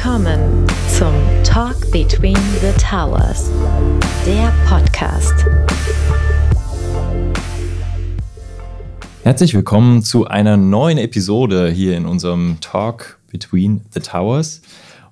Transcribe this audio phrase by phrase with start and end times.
[0.00, 0.64] Willkommen
[0.96, 3.50] zum Talk Between the Towers,
[4.24, 5.34] der Podcast.
[9.24, 14.62] Herzlich willkommen zu einer neuen Episode hier in unserem Talk Between the Towers.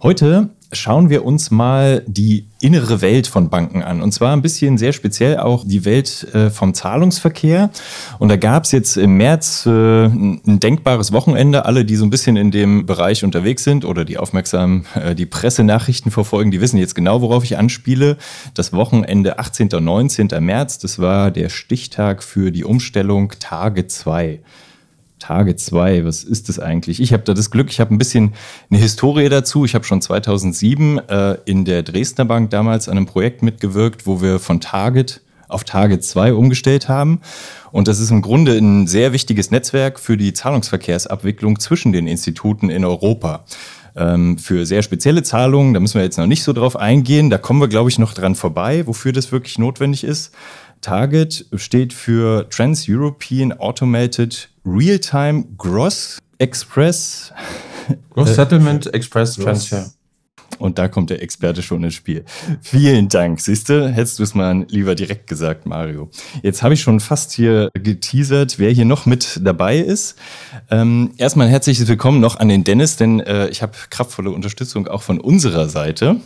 [0.05, 4.03] Heute schauen wir uns mal die innere Welt von Banken an.
[4.03, 7.71] Und zwar ein bisschen sehr speziell auch die Welt äh, vom Zahlungsverkehr.
[8.19, 9.71] Und da gab es jetzt im März äh,
[10.07, 11.67] ein denkbares Wochenende.
[11.67, 15.27] Alle, die so ein bisschen in dem Bereich unterwegs sind oder die aufmerksam äh, die
[15.27, 18.17] Pressenachrichten verfolgen, die wissen jetzt genau, worauf ich anspiele.
[18.55, 19.69] Das Wochenende 18.
[19.75, 20.29] und 19.
[20.41, 24.41] März, das war der Stichtag für die Umstellung Tage 2.
[25.19, 27.01] Tage 2, was ist das eigentlich?
[27.01, 28.35] Ich habe da das Glück, ich habe ein bisschen
[28.71, 29.65] eine Historie dazu.
[29.65, 34.21] Ich habe schon 2007 äh, in der Dresdner Bank damals an einem Projekt mitgewirkt, wo
[34.21, 37.21] wir von Target auf Target 2 umgestellt haben.
[37.73, 42.69] Und das ist im Grunde ein sehr wichtiges Netzwerk für die Zahlungsverkehrsabwicklung zwischen den Instituten
[42.69, 43.45] in Europa.
[43.97, 47.39] Ähm, für sehr spezielle Zahlungen, da müssen wir jetzt noch nicht so drauf eingehen, da
[47.39, 50.35] kommen wir, glaube ich, noch dran vorbei, wofür das wirklich notwendig ist.
[50.87, 57.33] Target steht für Trans-European Automated Real-Time Gross Express.
[58.11, 59.91] Gross Settlement Express Transfer.
[60.61, 62.25] Und da kommt der Experte schon ins Spiel.
[62.61, 63.41] Vielen Dank.
[63.41, 66.09] Siehst du, hättest du es mal lieber direkt gesagt, Mario.
[66.45, 70.15] Jetzt habe ich schon fast hier geteasert, wer hier noch mit dabei ist.
[70.71, 74.87] Ähm, erstmal ein herzliches Willkommen noch an den Dennis, denn äh, ich habe kraftvolle Unterstützung
[74.87, 76.21] auch von unserer Seite.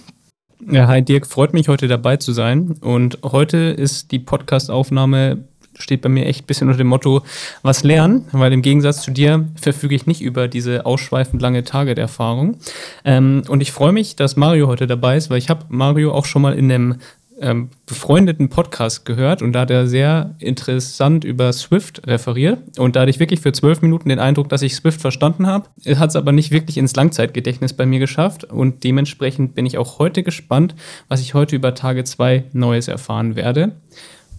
[0.68, 2.76] Ja, hi Dirk, freut mich heute dabei zu sein.
[2.80, 5.44] Und heute ist die Podcast-Aufnahme
[5.78, 7.22] steht bei mir echt ein bisschen unter dem Motto,
[7.62, 12.58] was lernen, weil im Gegensatz zu dir verfüge ich nicht über diese ausschweifend lange Target-Erfahrung.
[13.04, 16.26] Ähm, und ich freue mich, dass Mario heute dabei ist, weil ich habe Mario auch
[16.26, 16.96] schon mal in einem
[17.40, 22.78] ähm, befreundeten Podcast gehört und da hat er sehr interessant über Swift referiert.
[22.78, 25.68] Und da hatte ich wirklich für zwölf Minuten den Eindruck, dass ich Swift verstanden habe.
[25.84, 28.44] Er hat es aber nicht wirklich ins Langzeitgedächtnis bei mir geschafft.
[28.44, 30.74] Und dementsprechend bin ich auch heute gespannt,
[31.08, 33.76] was ich heute über Tage 2 Neues erfahren werde.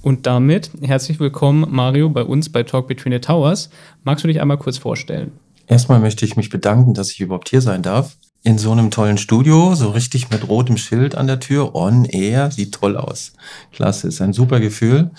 [0.03, 3.69] Und damit herzlich willkommen, Mario, bei uns bei Talk Between the Towers.
[4.03, 5.31] Magst du dich einmal kurz vorstellen?
[5.67, 9.17] Erstmal möchte ich mich bedanken, dass ich überhaupt hier sein darf in so einem tollen
[9.17, 13.33] Studio, so richtig mit rotem Schild an der Tür, on air, sieht toll aus.
[13.71, 15.11] Klasse, ist ein super Gefühl.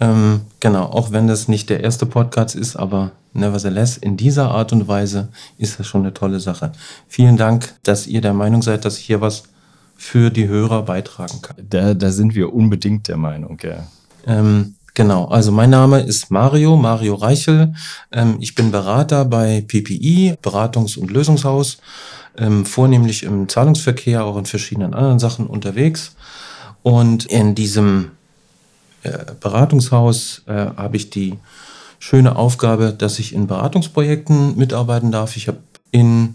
[0.00, 4.72] Ähm, genau, auch wenn das nicht der erste Podcast ist, aber nevertheless, in dieser Art
[4.72, 6.72] und Weise ist das schon eine tolle Sache.
[7.06, 9.44] Vielen Dank, dass ihr der Meinung seid, dass ich hier was
[9.96, 11.56] für die Hörer beitragen kann.
[11.68, 13.86] Da, da sind wir unbedingt der Meinung, ja.
[14.26, 17.74] Ähm, Genau, also mein Name ist Mario, Mario Reichel.
[18.12, 21.78] Ähm, ich bin Berater bei PPI, Beratungs- und Lösungshaus
[22.36, 26.14] ähm, vornehmlich im Zahlungsverkehr, auch in verschiedenen anderen Sachen unterwegs.
[26.82, 28.10] Und in diesem
[29.02, 31.38] äh, Beratungshaus äh, habe ich die
[31.98, 35.36] schöne Aufgabe, dass ich in Beratungsprojekten mitarbeiten darf.
[35.36, 35.58] Ich habe
[35.90, 36.34] in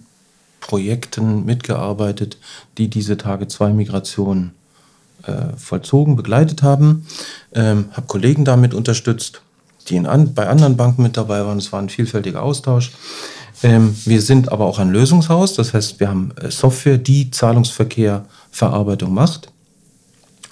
[0.59, 2.37] Projekten mitgearbeitet,
[2.77, 4.51] die diese Tage-2-Migration
[5.23, 7.05] äh, vollzogen, begleitet haben.
[7.53, 9.41] Ähm, habe Kollegen damit unterstützt,
[9.89, 11.57] die in an, bei anderen Banken mit dabei waren.
[11.57, 12.91] Es war ein vielfältiger Austausch.
[13.61, 19.13] Ähm, wir sind aber auch ein Lösungshaus, das heißt, wir haben äh, Software, die Zahlungsverkehrverarbeitung
[19.13, 19.51] macht.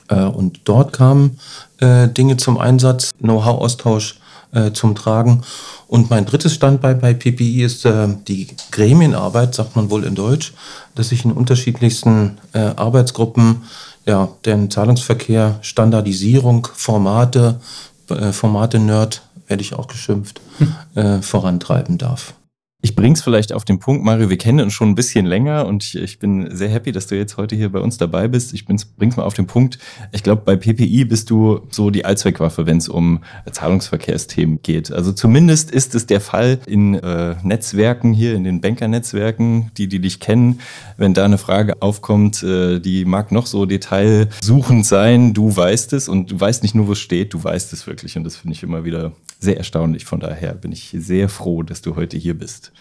[0.10, 1.40] Äh, und dort kamen
[1.80, 4.20] äh, Dinge zum Einsatz, Know-how-Austausch
[4.52, 5.44] äh, zum Tragen.
[5.88, 10.54] Und mein drittes Standbein bei PPI ist äh, die Gremienarbeit, sagt man wohl in Deutsch,
[10.96, 13.64] dass ich in unterschiedlichsten äh, Arbeitsgruppen
[14.06, 17.60] ja, den Zahlungsverkehr, Standardisierung, Formate,
[18.32, 20.40] Formate-Nerd, werde ich auch geschimpft,
[20.94, 21.22] hm.
[21.22, 22.34] vorantreiben darf.
[22.88, 24.30] Ich bring's vielleicht auf den Punkt, Mario.
[24.30, 27.18] Wir kennen uns schon ein bisschen länger und ich, ich bin sehr happy, dass du
[27.18, 28.54] jetzt heute hier bei uns dabei bist.
[28.54, 29.78] Ich bin's, bring's mal auf den Punkt.
[30.14, 33.20] Ich glaube, bei PPI bist du so die Allzweckwaffe, wenn es um
[33.52, 34.90] Zahlungsverkehrsthemen geht.
[34.90, 40.00] Also zumindest ist es der Fall in äh, Netzwerken hier, in den Bankernetzwerken, die, die
[40.00, 40.62] dich kennen.
[40.96, 46.08] Wenn da eine Frage aufkommt, äh, die mag noch so detailsuchend sein, du weißt es
[46.08, 48.16] und du weißt nicht nur, wo es steht, du weißt es wirklich.
[48.16, 50.06] Und das finde ich immer wieder sehr erstaunlich.
[50.06, 52.72] Von daher bin ich sehr froh, dass du heute hier bist.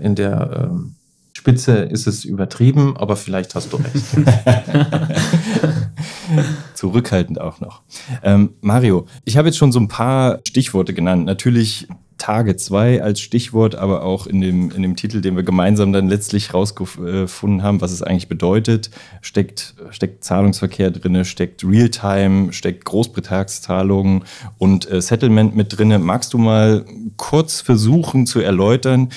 [0.00, 0.94] In der ähm,
[1.32, 3.94] Spitze ist es übertrieben, aber vielleicht hast du recht.
[6.74, 7.82] Zurückhaltend auch noch.
[8.22, 11.26] Ähm, Mario, ich habe jetzt schon so ein paar Stichworte genannt.
[11.26, 11.86] Natürlich
[12.24, 16.08] Tage 2 als Stichwort, aber auch in dem, in dem Titel, den wir gemeinsam dann
[16.08, 18.90] letztlich rausgefunden haben, was es eigentlich bedeutet,
[19.20, 24.24] steckt, steckt Zahlungsverkehr drin, steckt Realtime, steckt Großbetragszahlungen
[24.56, 26.02] und äh, Settlement mit drin.
[26.02, 26.86] Magst du mal
[27.18, 29.10] kurz versuchen zu erläutern,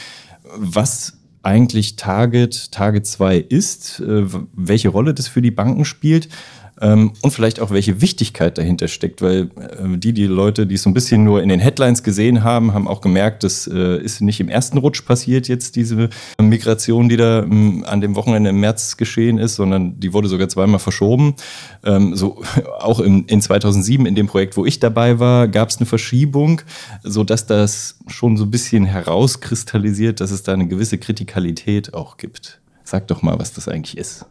[0.57, 1.13] was
[1.43, 6.27] eigentlich Target, Target 2 ist, äh, welche Rolle das für die Banken spielt
[6.79, 10.83] ähm, und vielleicht auch, welche Wichtigkeit dahinter steckt, weil äh, die, die Leute, die es
[10.83, 14.21] so ein bisschen nur in den Headlines gesehen haben, haben auch gemerkt, das äh, ist
[14.21, 16.09] nicht im ersten Rutsch passiert jetzt, diese
[16.39, 20.49] Migration, die da ähm, an dem Wochenende im März geschehen ist, sondern die wurde sogar
[20.49, 21.35] zweimal verschoben.
[21.83, 22.43] Ähm, so
[22.79, 26.61] auch im, in 2007 in dem Projekt, wo ich dabei war, gab es eine Verschiebung,
[27.03, 32.59] sodass das schon so ein bisschen herauskristallisiert, dass es da eine gewisse Kritikalität auch gibt.
[32.83, 34.25] Sag doch mal, was das eigentlich ist.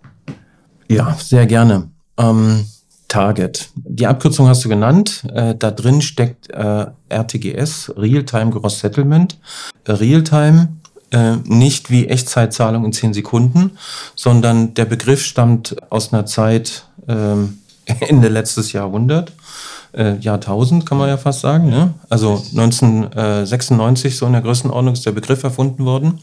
[0.89, 1.91] Ja, sehr gerne.
[2.19, 2.67] Ähm,
[3.09, 3.71] Target.
[3.77, 5.23] Die Abkürzung hast du genannt.
[5.33, 9.39] Äh, da drin steckt äh, RTGS, Real-Time Gross Settlement.
[9.85, 10.69] Äh, Realtime
[11.13, 13.79] äh, nicht wie Echtzeitzahlung in 10 Sekunden,
[14.17, 17.59] sondern der Begriff stammt aus einer Zeit ähm,
[18.01, 19.33] Ende letztes Jahrhundert.
[19.93, 21.71] Äh, Jahrtausend kann man ja fast sagen.
[21.71, 21.95] Ne?
[22.09, 26.21] Also 1996, so in der Größenordnung, ist der Begriff erfunden worden.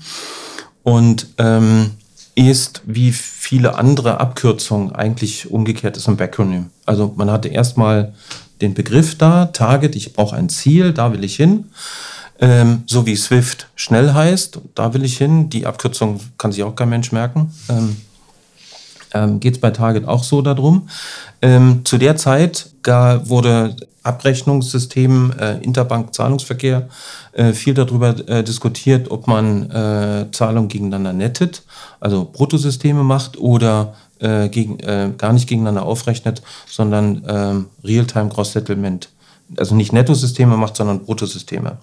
[0.84, 1.92] Und ähm,
[2.35, 6.71] ist wie viele andere Abkürzungen eigentlich umgekehrt ist ein Backronym.
[6.85, 8.13] Also man hatte erstmal
[8.62, 11.65] den Begriff da, Target, ich brauche ein Ziel, da will ich hin.
[12.39, 15.50] Ähm, so wie Swift schnell heißt, da will ich hin.
[15.50, 17.53] Die Abkürzung kann sich auch kein Mensch merken.
[17.69, 17.97] Ähm,
[19.13, 20.89] ähm, Geht es bei Target auch so darum.
[21.42, 26.89] Ähm, zu der Zeit da wurde Abrechnungssystem, äh, Interbank-Zahlungsverkehr,
[27.31, 31.63] äh, viel darüber äh, diskutiert, ob man äh, Zahlungen gegeneinander nettet,
[32.01, 39.09] also Bruttosysteme macht oder äh, gegen, äh, gar nicht gegeneinander aufrechnet, sondern ähm, Real-Time Cross-Settlement
[39.57, 41.77] also nicht Nettosysteme macht, sondern Bruttosysteme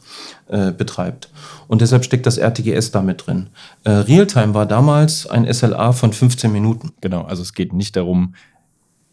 [0.48, 1.30] äh, betreibt.
[1.68, 3.48] Und deshalb steckt das RTGS damit drin.
[3.84, 6.92] Äh, Realtime war damals ein SLA von 15 Minuten.
[7.00, 8.34] Genau, also es geht nicht darum,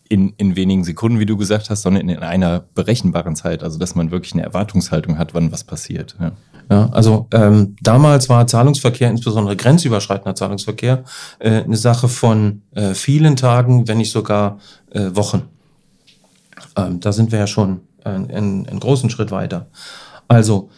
[0.10, 3.64] in, in wenigen Sekunden, wie du gesagt hast, sondern in einer berechenbaren Zeit.
[3.64, 6.16] Also dass man wirklich eine Erwartungshaltung hat, wann was passiert.
[6.20, 6.32] Ja,
[6.70, 11.04] ja also ähm, damals war Zahlungsverkehr, insbesondere grenzüberschreitender Zahlungsverkehr,
[11.40, 14.60] äh, eine Sache von äh, vielen Tagen, wenn nicht sogar
[14.92, 15.44] äh, Wochen.
[16.76, 19.68] Ähm, da sind wir ja schon einen, einen großen Schritt weiter.
[20.28, 20.70] Also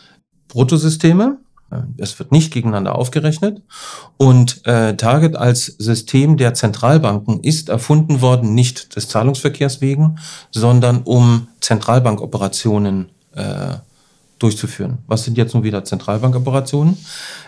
[0.47, 1.37] Bruttosysteme,
[1.71, 3.61] äh, es wird nicht gegeneinander aufgerechnet.
[4.17, 10.19] Und äh, Target als System der Zentralbanken ist erfunden worden, nicht des Zahlungsverkehrs wegen,
[10.51, 13.75] sondern um Zentralbankoperationen äh,
[14.39, 14.99] durchzuführen.
[15.07, 16.97] Was sind jetzt nun wieder Zentralbankoperationen?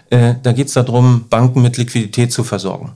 [0.10, 2.95] Äh, da geht es darum, Banken mit Liquidität zu versorgen.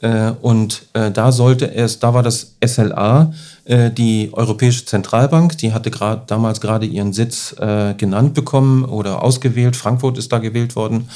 [0.00, 3.32] Äh, und äh, da sollte es, da war das SLA,
[3.64, 9.76] äh, die Europäische Zentralbank, die hatte grad, damals gerade ihren Sitz genannt bekommen oder ausgewählt.
[9.76, 11.08] Frankfurt ist da gewählt worden,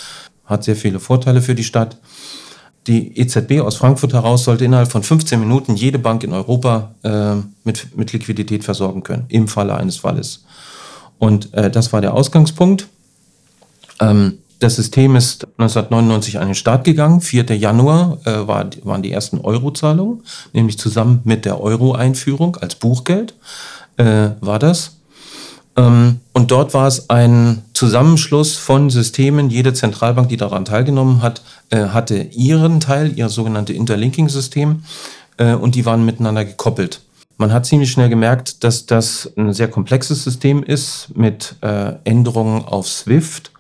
[0.45, 1.97] hat sehr viele Vorteile für die Stadt.
[2.87, 6.95] Die EZB aus Frankfurt heraus sollte innerhalb von 15 Minuten jede Bank in Europa
[7.65, 10.45] mit, mit Liquidität versorgen können, im Falle eines Falles.
[11.19, 12.89] Und das war der Ausgangspunkt.
[14.01, 17.21] Ähm, das System ist 1999 an den Start gegangen.
[17.21, 17.57] 4.
[17.57, 20.23] Januar äh, war, waren die ersten Eurozahlungen,
[20.53, 23.35] nämlich zusammen mit der Euro-Einführung als Buchgeld
[23.97, 24.97] äh, war das.
[25.77, 29.51] Ähm, und dort war es ein Zusammenschluss von Systemen.
[29.51, 34.85] Jede Zentralbank, die daran teilgenommen hat, äh, hatte ihren Teil, ihr sogenanntes Interlinking-System,
[35.39, 37.01] äh, und die waren miteinander gekoppelt.
[37.39, 42.65] Man hat ziemlich schnell gemerkt, dass das ein sehr komplexes System ist mit äh, Änderungen
[42.65, 43.52] auf SWIFT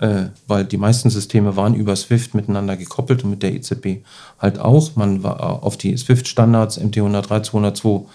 [0.00, 4.02] äh, weil die meisten Systeme waren über SWIFT miteinander gekoppelt und mit der EZB
[4.38, 4.96] halt auch.
[4.96, 8.06] Man war auf die SWIFT-Standards MT 103, 202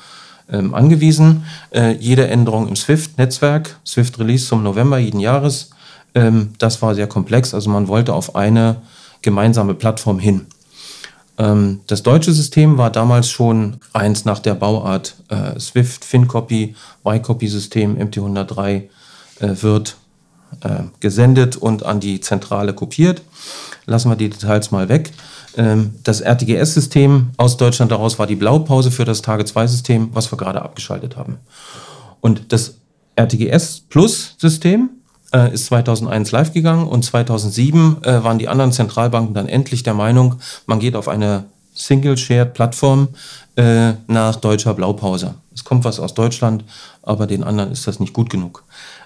[0.52, 1.46] ähm, angewiesen.
[1.72, 5.70] Äh, jede Änderung im SWIFT-Netzwerk, SWIFT-Release zum November jeden Jahres,
[6.16, 7.54] ähm, das war sehr komplex.
[7.54, 8.78] Also man wollte auf eine
[9.22, 10.48] gemeinsame Plattform hin.
[11.38, 16.76] Ähm, das deutsche System war damals schon eins nach der Bauart äh, SWIFT, FinCopy,
[17.06, 18.90] Y-Copy-System, MT 103
[19.40, 19.98] äh, wird
[20.62, 23.22] äh, gesendet und an die Zentrale kopiert.
[23.86, 25.12] Lassen wir die Details mal weg.
[25.58, 30.62] Ähm, das RTGS-System aus Deutschland daraus war die Blaupause für das Tage-2-System, was wir gerade
[30.62, 31.38] abgeschaltet haben.
[32.22, 32.76] Und das
[33.16, 34.90] RTGS Plus-System
[35.34, 39.94] äh, ist 2001 live gegangen und 2007 äh, waren die anderen Zentralbanken dann endlich der
[39.94, 40.36] Meinung,
[40.66, 43.10] man geht auf eine Single-Shared-Plattform
[43.56, 45.36] äh, nach deutscher Blaupause.
[45.54, 46.64] Es kommt was aus Deutschland,
[47.04, 48.64] aber den anderen ist das nicht gut genug.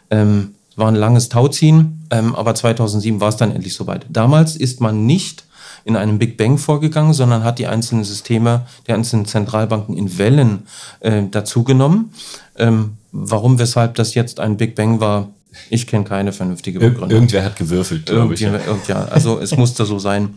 [0.10, 4.05] Ähm, war ein langes Tauziehen, ähm, aber 2007 war es dann endlich soweit.
[4.09, 5.45] Damals ist man nicht
[5.86, 10.67] in einem Big Bang vorgegangen, sondern hat die einzelnen Systeme der einzelnen Zentralbanken in Wellen
[11.00, 12.12] äh, dazugenommen.
[12.57, 15.29] Ähm, warum, weshalb das jetzt ein Big Bang war,
[15.69, 17.12] ich kenne keine vernünftige Begründung.
[17.12, 18.41] Irgendwer hat gewürfelt, glaube ich.
[18.41, 20.36] Ja, also es musste so sein.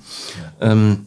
[0.61, 1.07] Ähm,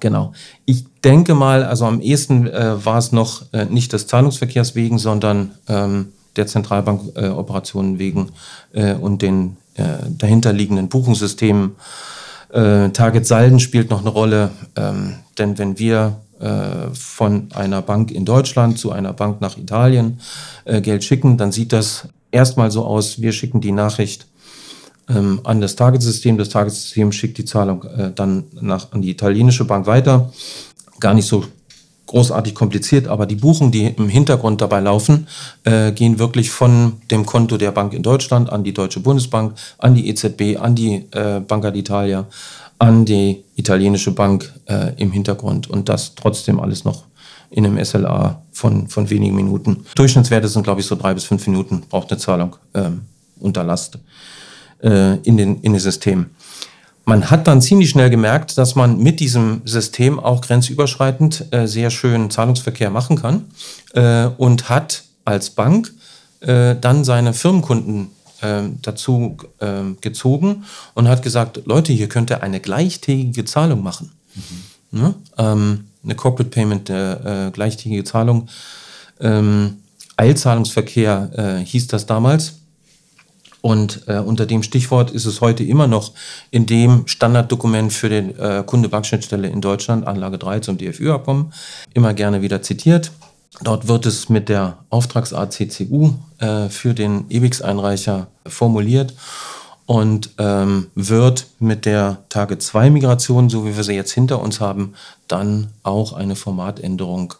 [0.00, 0.32] genau.
[0.64, 4.98] Ich denke mal, also am ehesten äh, war es noch äh, nicht des Zahlungsverkehrs wegen,
[4.98, 8.30] sondern ähm, der Zentralbankoperationen wegen
[8.72, 9.84] äh, und den äh,
[10.18, 11.76] dahinterliegenden Buchungssystemen.
[12.50, 16.18] Äh, Target Salden spielt noch eine Rolle, ähm, denn wenn wir
[16.92, 20.18] von einer Bank in Deutschland zu einer Bank nach Italien
[20.64, 24.26] Geld schicken, dann sieht das erstmal so aus, wir schicken die Nachricht
[25.08, 27.84] ähm, an das Target-System, das Target-System schickt die Zahlung
[28.16, 30.32] dann nach, an die italienische Bank weiter.
[30.98, 31.44] Gar nicht so
[32.12, 35.26] großartig kompliziert, aber die Buchungen, die im Hintergrund dabei laufen,
[35.64, 39.94] äh, gehen wirklich von dem Konto der Bank in Deutschland an die Deutsche Bundesbank, an
[39.94, 42.26] die EZB, an die äh, Banca d'Italia,
[42.78, 47.04] an die italienische Bank äh, im Hintergrund und das trotzdem alles noch
[47.50, 49.84] in einem SLA von, von wenigen Minuten.
[49.94, 53.02] Durchschnittswerte sind, glaube ich, so drei bis fünf Minuten, braucht eine Zahlung ähm,
[53.40, 53.98] unter Last
[54.82, 56.26] äh, in, den, in den System.
[57.04, 61.90] Man hat dann ziemlich schnell gemerkt, dass man mit diesem System auch grenzüberschreitend äh, sehr
[61.90, 63.46] schön Zahlungsverkehr machen kann
[63.94, 65.92] äh, und hat als Bank
[66.40, 72.42] äh, dann seine Firmenkunden äh, dazu äh, gezogen und hat gesagt, Leute, hier könnt ihr
[72.42, 74.12] eine gleichtägige Zahlung machen.
[74.34, 75.00] Mhm.
[75.00, 75.14] Ne?
[75.38, 78.48] Ähm, eine Corporate Payment, äh, gleichtägige Zahlung.
[79.20, 79.78] Ähm,
[80.16, 82.61] Eilzahlungsverkehr hieß das damals.
[83.62, 86.12] Und äh, unter dem Stichwort ist es heute immer noch
[86.50, 91.52] in dem Standarddokument für den äh, Kunde-Bankschnittstelle in Deutschland, Anlage 3 zum DFÜ-Abkommen,
[91.94, 93.12] immer gerne wieder zitiert.
[93.62, 99.14] Dort wird es mit der Auftragsart CCU äh, für den EBIX-Einreicher formuliert
[99.86, 104.60] und ähm, wird mit der Tage 2 Migration, so wie wir sie jetzt hinter uns
[104.60, 104.94] haben,
[105.28, 107.34] dann auch eine Formatänderung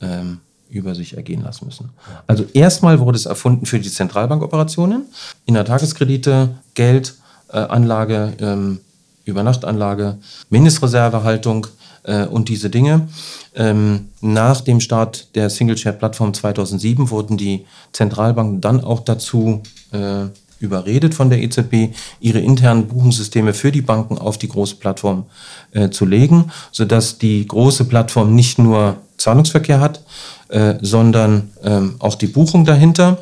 [0.00, 1.90] ähm, über sich ergehen lassen müssen.
[2.26, 5.06] Also erstmal wurde es erfunden für die Zentralbankoperationen,
[5.44, 7.14] in der Tageskredite, Geld,
[7.52, 8.80] äh, Anlage, ähm,
[9.24, 10.18] Übernachtanlage,
[10.50, 11.66] Mindestreservehaltung
[12.04, 13.08] äh, und diese Dinge.
[13.54, 20.26] Ähm, nach dem Start der Single-Share-Plattform 2007 wurden die Zentralbanken dann auch dazu äh,
[20.58, 25.26] überredet von der EZB, ihre internen Buchungssysteme für die Banken auf die große Plattform
[25.72, 30.02] äh, zu legen, sodass die große Plattform nicht nur Zahlungsverkehr hat,
[30.48, 33.18] äh, sondern ähm, auch die Buchung dahinter.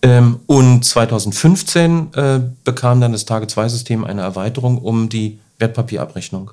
[0.00, 6.52] Ähm, und 2015 äh, bekam dann das Tage-2-System eine Erweiterung um die Wertpapierabrechnung.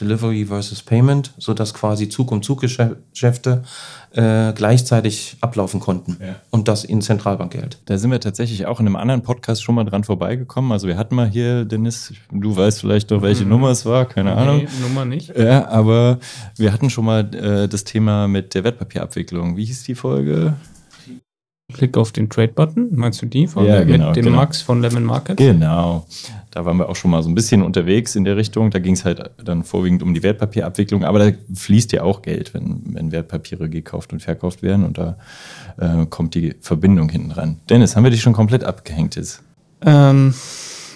[0.00, 3.62] Delivery versus Payment, sodass quasi Zug- um Zuggeschäfte
[4.12, 6.16] äh, gleichzeitig ablaufen konnten.
[6.20, 6.36] Ja.
[6.50, 7.78] Und das in Zentralbankgeld.
[7.86, 10.72] Da sind wir tatsächlich auch in einem anderen Podcast schon mal dran vorbeigekommen.
[10.72, 13.50] Also wir hatten mal hier, Dennis, du weißt vielleicht doch, welche mhm.
[13.50, 14.66] Nummer es war, keine nee, Ahnung.
[14.82, 15.36] Nummer nicht.
[15.36, 16.18] Ja, aber
[16.56, 19.56] wir hatten schon mal äh, das Thema mit der Wertpapierabwicklung.
[19.56, 20.54] Wie hieß die Folge?
[21.74, 23.46] Klick auf den Trade-Button, meinst du die?
[23.46, 24.36] Von, ja, genau, mit dem genau.
[24.36, 25.36] Max von Lemon Market?
[25.36, 26.06] Genau.
[26.50, 28.70] Da waren wir auch schon mal so ein bisschen unterwegs in der Richtung.
[28.70, 31.04] Da ging es halt dann vorwiegend um die Wertpapierabwicklung.
[31.04, 34.84] Aber da fließt ja auch Geld, wenn, wenn Wertpapiere gekauft und verkauft werden.
[34.84, 35.16] Und da
[35.78, 37.56] äh, kommt die Verbindung hinten dran.
[37.68, 39.42] Dennis, haben wir dich schon komplett abgehängt jetzt?
[39.84, 40.32] Ähm,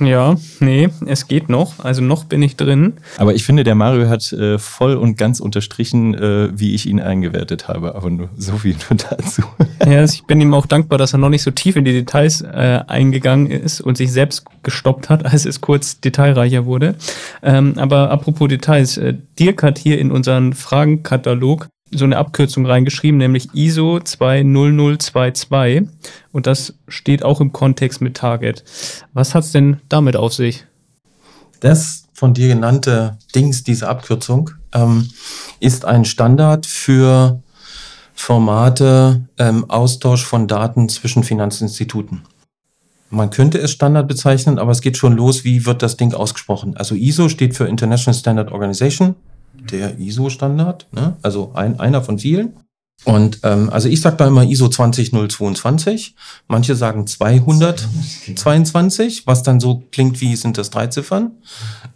[0.00, 1.84] ja, nee, es geht noch.
[1.84, 2.94] Also noch bin ich drin.
[3.16, 7.00] Aber ich finde, der Mario hat äh, voll und ganz unterstrichen, äh, wie ich ihn
[7.00, 7.94] eingewertet habe.
[7.94, 9.42] Aber nur so viel nur dazu.
[9.84, 12.42] Ja, ich bin ihm auch dankbar, dass er noch nicht so tief in die Details
[12.42, 16.94] äh, eingegangen ist und sich selbst gestoppt hat, als es kurz detailreicher wurde.
[17.42, 23.18] Ähm, aber apropos Details, äh, Dirk hat hier in unseren Fragenkatalog so eine Abkürzung reingeschrieben,
[23.18, 25.88] nämlich ISO 20022.
[26.32, 28.64] Und das steht auch im Kontext mit Target.
[29.12, 30.64] Was hat es denn damit auf sich?
[31.60, 35.08] Das von dir genannte Dings, diese Abkürzung, ähm,
[35.60, 37.42] ist ein Standard für
[38.14, 42.22] Formate ähm, Austausch von Daten zwischen Finanzinstituten.
[43.10, 46.76] Man könnte es Standard bezeichnen, aber es geht schon los, wie wird das Ding ausgesprochen.
[46.76, 49.14] Also ISO steht für International Standard Organization,
[49.70, 51.16] der ISO-Standard, ne?
[51.22, 52.52] also ein, einer von vielen.
[53.04, 56.16] Und ähm, also ich sage da immer ISO 20022,
[56.48, 61.30] manche sagen 222, was dann so klingt wie sind das drei Ziffern.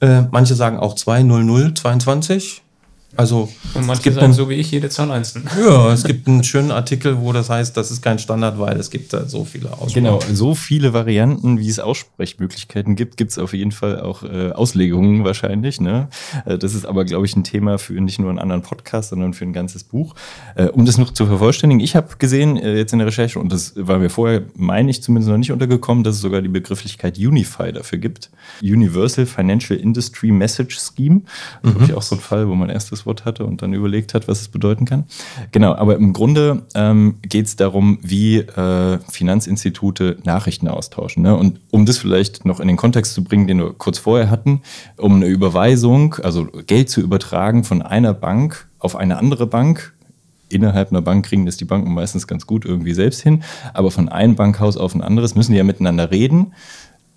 [0.01, 2.63] Äh, manche sagen auch 20022,
[3.17, 5.49] also und manche es gibt sagen einen, so wie ich jede Zahl einzeln.
[5.59, 8.91] Ja, es gibt einen schönen Artikel, wo das heißt, das ist kein Standard, weil es
[8.91, 9.95] gibt da so viele Aussprachen.
[9.95, 14.53] Genau, so viele Varianten, wie es Aussprechmöglichkeiten gibt, gibt es auf jeden Fall auch äh,
[14.53, 15.81] Auslegungen wahrscheinlich.
[15.81, 16.09] Ne?
[16.47, 19.35] Äh, das ist aber, glaube ich, ein Thema für nicht nur einen anderen Podcast, sondern
[19.35, 20.15] für ein ganzes Buch.
[20.55, 23.53] Äh, um das noch zu vervollständigen, ich habe gesehen äh, jetzt in der Recherche, und
[23.53, 27.19] das war mir vorher, meine ich zumindest noch nicht untergekommen, dass es sogar die Begrifflichkeit
[27.19, 28.31] Unify dafür gibt.
[28.63, 31.23] Universal Financial Industry Message Scheme.
[31.63, 31.85] Das mhm.
[31.85, 34.29] ich auch so ein Fall, wo man erst das Wort hatte und dann überlegt hat,
[34.29, 35.05] was es bedeuten kann.
[35.51, 41.23] Genau, aber im Grunde ähm, geht es darum, wie äh, Finanzinstitute Nachrichten austauschen.
[41.23, 41.37] Ne?
[41.37, 44.63] Und um das vielleicht noch in den Kontext zu bringen, den wir kurz vorher hatten,
[44.97, 49.95] um eine Überweisung, also Geld zu übertragen von einer Bank auf eine andere Bank,
[50.53, 53.43] innerhalb einer Bank kriegen das die Banken meistens ganz gut irgendwie selbst hin,
[53.75, 56.53] aber von einem Bankhaus auf ein anderes müssen die ja miteinander reden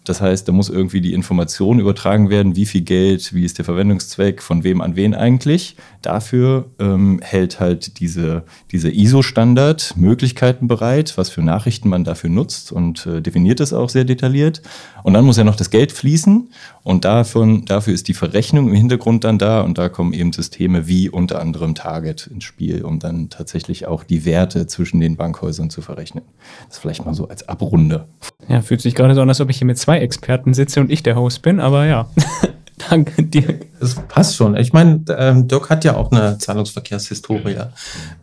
[0.05, 3.65] Das heißt, da muss irgendwie die Information übertragen werden, wie viel Geld, wie ist der
[3.65, 5.75] Verwendungszweck, von wem an wen eigentlich.
[6.03, 12.71] Dafür ähm, hält halt diese, diese ISO-Standard Möglichkeiten bereit, was für Nachrichten man dafür nutzt
[12.71, 14.61] und äh, definiert es auch sehr detailliert.
[15.03, 16.49] Und dann muss ja noch das Geld fließen
[16.83, 20.87] und davon, dafür ist die Verrechnung im Hintergrund dann da und da kommen eben Systeme
[20.87, 25.71] wie unter anderem Target ins Spiel, um dann tatsächlich auch die Werte zwischen den Bankhäusern
[25.71, 26.23] zu verrechnen.
[26.67, 28.07] Das vielleicht mal so als Abrunde.
[28.47, 30.91] Ja, fühlt sich gerade so an, als ob ich hier mit zwei Experten sitze und
[30.91, 32.09] ich der Host bin, aber ja.
[32.89, 33.59] Danke dir.
[33.79, 34.55] Das passt schon.
[34.57, 37.57] Ich meine, ähm, Dirk hat ja auch eine Zahlungsverkehrshistorie.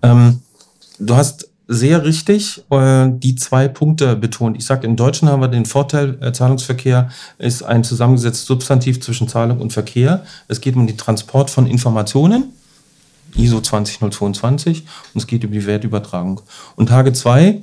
[0.03, 0.41] Ähm,
[0.99, 4.57] du hast sehr richtig äh, die zwei Punkte betont.
[4.57, 9.29] Ich sage, im Deutschen haben wir den Vorteil, äh, Zahlungsverkehr ist ein zusammengesetztes Substantiv zwischen
[9.29, 10.25] Zahlung und Verkehr.
[10.49, 12.53] Es geht um den Transport von Informationen,
[13.37, 16.41] ISO 20022, und es geht über die Wertübertragung.
[16.77, 17.61] Und Tage 2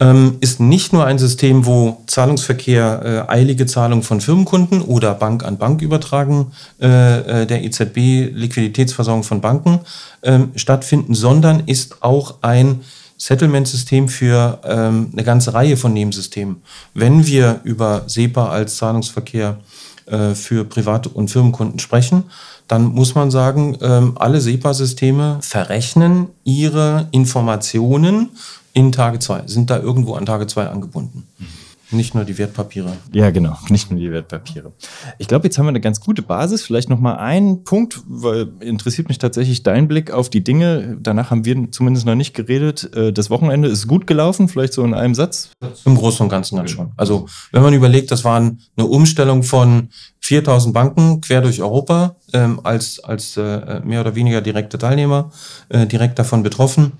[0.00, 5.44] ähm, ist nicht nur ein System, wo Zahlungsverkehr, äh, eilige Zahlung von Firmenkunden oder Bank
[5.44, 9.80] an Bank übertragen, äh, äh der EZB, Liquiditätsversorgung von Banken
[10.22, 12.80] ähm, stattfinden, sondern ist auch ein
[13.18, 16.62] Settlement-System für ähm, eine ganze Reihe von Nebensystemen.
[16.92, 19.58] Wenn wir über SEPA als Zahlungsverkehr
[20.06, 22.24] äh, für Privat- und Firmenkunden sprechen,
[22.68, 28.30] dann muss man sagen, ähm, alle SEPA-Systeme verrechnen ihre Informationen
[28.76, 31.26] in Tage 2, sind da irgendwo an Tage 2 angebunden.
[31.38, 31.46] Mhm.
[31.92, 32.96] Nicht nur die Wertpapiere.
[33.12, 34.72] Ja, genau, nicht nur die Wertpapiere.
[35.18, 36.62] Ich glaube, jetzt haben wir eine ganz gute Basis.
[36.62, 40.98] Vielleicht noch mal einen Punkt, weil interessiert mich tatsächlich dein Blick auf die Dinge.
[41.00, 42.92] Danach haben wir zumindest noch nicht geredet.
[42.96, 45.50] Äh, das Wochenende ist gut gelaufen, vielleicht so in einem Satz.
[45.84, 46.90] Im Großen und Ganzen ganz schon.
[46.96, 49.90] Also, wenn man überlegt, das waren eine Umstellung von
[50.20, 55.30] 4000 Banken quer durch Europa ähm, als, als äh, mehr oder weniger direkte Teilnehmer,
[55.68, 56.94] äh, direkt davon betroffen.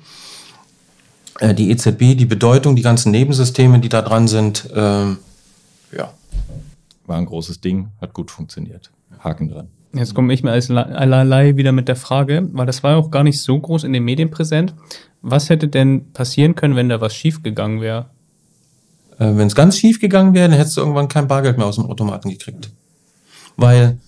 [1.40, 5.18] Äh, die EZB, die Bedeutung, die ganzen Nebensysteme, die da dran sind, ähm,
[5.96, 6.12] ja.
[7.06, 8.90] War ein großes Ding, hat gut funktioniert.
[9.20, 9.68] Haken dran.
[9.92, 13.22] Jetzt komme ich mir als allerlei wieder mit der Frage, weil das war auch gar
[13.22, 14.74] nicht so groß in den Medien präsent.
[15.22, 18.10] Was hätte denn passieren können, wenn da was schief gegangen wäre?
[19.18, 21.76] Äh, wenn es ganz schief gegangen wäre, dann hättest du irgendwann kein Bargeld mehr aus
[21.76, 22.70] dem Automaten gekriegt.
[23.56, 23.98] Weil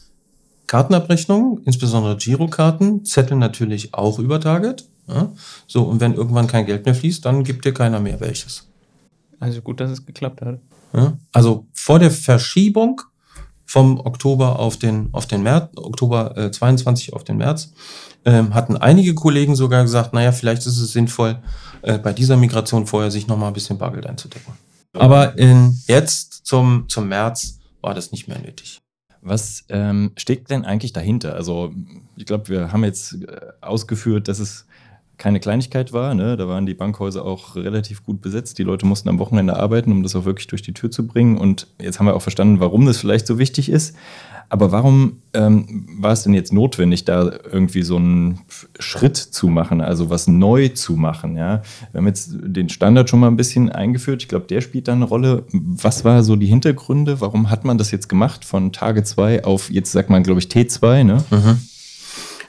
[0.66, 4.86] Kartenabrechnungen, insbesondere Girokarten, zetteln natürlich auch über Target.
[5.08, 5.32] Ja?
[5.66, 8.66] So, und wenn irgendwann kein Geld mehr fließt, dann gibt dir keiner mehr welches.
[9.40, 10.58] Also gut, dass es geklappt hat.
[10.92, 11.18] Ja?
[11.32, 13.00] Also vor der Verschiebung
[13.64, 17.72] vom Oktober auf den, auf den März, Oktober äh, 22 auf den März,
[18.24, 21.38] ähm, hatten einige Kollegen sogar gesagt, naja, vielleicht ist es sinnvoll,
[21.82, 24.54] äh, bei dieser Migration vorher sich nochmal ein bisschen Bargeld einzudecken.
[24.94, 28.80] Aber in, jetzt zum, zum März war das nicht mehr nötig.
[29.20, 31.34] Was ähm, steckt denn eigentlich dahinter?
[31.34, 31.72] Also
[32.16, 34.66] ich glaube, wir haben jetzt äh, ausgeführt, dass es
[35.18, 36.14] keine Kleinigkeit war.
[36.14, 36.36] Ne?
[36.36, 38.58] Da waren die Bankhäuser auch relativ gut besetzt.
[38.58, 41.36] Die Leute mussten am Wochenende arbeiten, um das auch wirklich durch die Tür zu bringen.
[41.36, 43.96] Und jetzt haben wir auch verstanden, warum das vielleicht so wichtig ist.
[44.50, 48.40] Aber warum ähm, war es denn jetzt notwendig, da irgendwie so einen
[48.78, 51.36] Schritt zu machen, also was neu zu machen?
[51.36, 51.62] Ja?
[51.92, 54.22] Wir haben jetzt den Standard schon mal ein bisschen eingeführt.
[54.22, 55.44] Ich glaube, der spielt da eine Rolle.
[55.52, 57.20] Was war so die Hintergründe?
[57.20, 60.46] Warum hat man das jetzt gemacht von Tage 2 auf, jetzt sagt man, glaube ich,
[60.46, 61.04] T2?
[61.04, 61.24] Ne?
[61.30, 61.58] Mhm.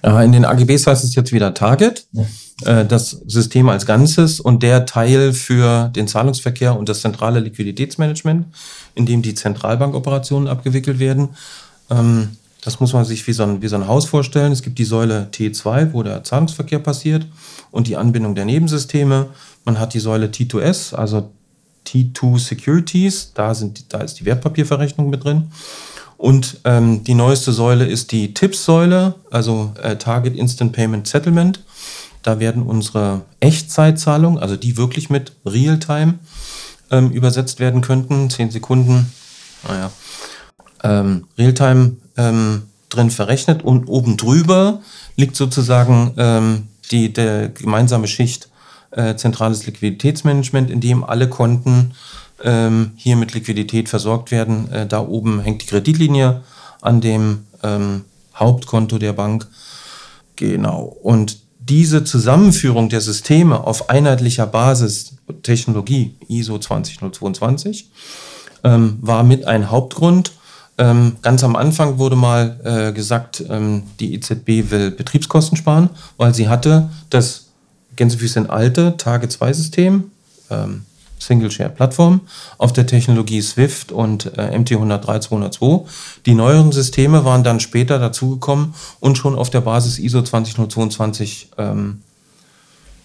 [0.01, 2.07] Ja, in den AGBs heißt es jetzt wieder Target.
[2.13, 2.23] Ja.
[2.65, 8.47] Äh, das System als Ganzes und der Teil für den Zahlungsverkehr und das zentrale Liquiditätsmanagement,
[8.95, 11.29] in dem die Zentralbankoperationen abgewickelt werden.
[11.89, 12.29] Ähm,
[12.63, 14.51] das muss man sich wie so, ein, wie so ein Haus vorstellen.
[14.51, 17.25] Es gibt die Säule T2, wo der Zahlungsverkehr passiert
[17.71, 19.27] und die Anbindung der Nebensysteme.
[19.63, 21.29] Man hat die Säule T2S, also
[21.87, 25.51] T2 Securities, da, sind, da ist die Wertpapierverrechnung mit drin.
[26.17, 31.61] Und ähm, die neueste Säule ist die TIPS-Säule, also äh, Target Instant Payment Settlement.
[32.23, 36.15] Da werden unsere Echtzeitzahlungen, also die wirklich mit Realtime
[36.91, 39.11] ähm, übersetzt werden könnten, 10 Sekunden,
[39.67, 39.91] naja,
[40.83, 44.81] ähm, Realtime ähm, drin verrechnet und oben drüber
[45.15, 48.49] liegt sozusagen ähm, die, der gemeinsame Schicht
[48.91, 51.93] äh, zentrales Liquiditätsmanagement, in dem alle Konten
[52.43, 54.71] ähm, hier mit Liquidität versorgt werden.
[54.71, 56.41] Äh, da oben hängt die Kreditlinie
[56.81, 58.05] an dem ähm,
[58.35, 59.47] Hauptkonto der Bank.
[60.35, 60.83] Genau.
[61.03, 61.37] Und
[61.69, 67.91] diese Zusammenführung der Systeme auf einheitlicher Basis, Technologie ISO 20022,
[68.63, 70.33] ähm, war mit ein Hauptgrund.
[70.79, 76.33] Ähm, ganz am Anfang wurde mal äh, gesagt, ähm, die EZB will Betriebskosten sparen, weil
[76.33, 77.49] sie hatte das
[77.95, 80.11] Gänsefüßchen alte Tage-2-System,
[80.49, 80.85] ähm,
[81.19, 82.21] Single-Share-Plattform
[82.57, 85.85] auf der Technologie Swift und äh, MT103-202.
[86.25, 92.01] Die neueren Systeme waren dann später dazugekommen und schon auf der Basis ISO 20022 ähm,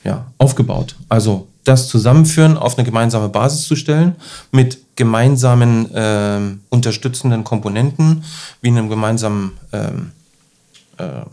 [0.05, 0.97] ja, aufgebaut.
[1.09, 4.17] Also das zusammenführen, auf eine gemeinsame Basis zu stellen,
[4.53, 8.23] mit gemeinsamen äh, unterstützenden Komponenten,
[8.61, 10.13] wie einem gemeinsamen ähm,
[10.99, 11.25] äh,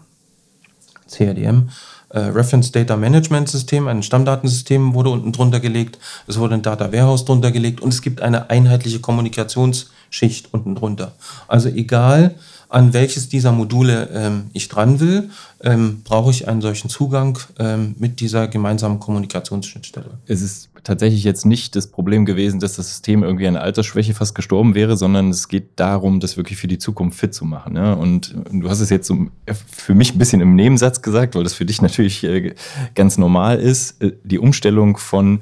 [1.08, 1.70] CRDM,
[2.14, 5.98] äh, Reference Data Management System, ein Stammdatensystem wurde unten drunter gelegt,
[6.28, 11.14] es wurde ein Data Warehouse drunter gelegt und es gibt eine einheitliche Kommunikationsschicht unten drunter.
[11.48, 12.36] Also egal,
[12.72, 15.30] an welches dieser Module ähm, ich dran will,
[15.62, 20.20] ähm, brauche ich einen solchen Zugang ähm, mit dieser gemeinsamen Kommunikationsschnittstelle.
[20.26, 24.36] Es ist tatsächlich jetzt nicht das Problem gewesen, dass das System irgendwie an Altersschwäche fast
[24.36, 27.74] gestorben wäre, sondern es geht darum, das wirklich für die Zukunft fit zu machen.
[27.74, 27.94] Ne?
[27.94, 29.28] Und du hast es jetzt so
[29.70, 32.56] für mich ein bisschen im Nebensatz gesagt, weil das für dich natürlich äh,
[32.96, 34.02] ganz normal ist.
[34.02, 35.42] Äh, die Umstellung von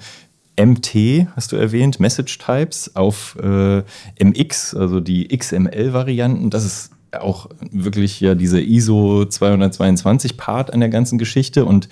[0.60, 3.84] MT, hast du erwähnt, Message Types, auf äh,
[4.20, 10.90] MX, also die XML-Varianten, das ist auch wirklich ja diese ISO 222 Part an der
[10.90, 11.66] ganzen Geschichte.
[11.66, 11.90] Und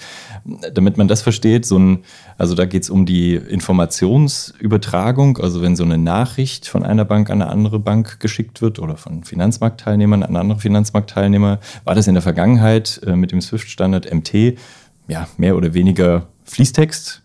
[0.74, 2.00] damit man das versteht, so ein,
[2.38, 7.30] also da geht es um die Informationsübertragung, also wenn so eine Nachricht von einer Bank
[7.30, 12.14] an eine andere Bank geschickt wird oder von Finanzmarktteilnehmern an andere Finanzmarktteilnehmer, war das in
[12.14, 14.58] der Vergangenheit äh, mit dem Swift-Standard MT
[15.08, 17.22] ja mehr oder weniger Fließtext.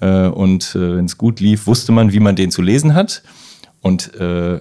[0.00, 3.22] Äh, und äh, wenn es gut lief, wusste man, wie man den zu lesen hat.
[3.80, 4.60] Und äh,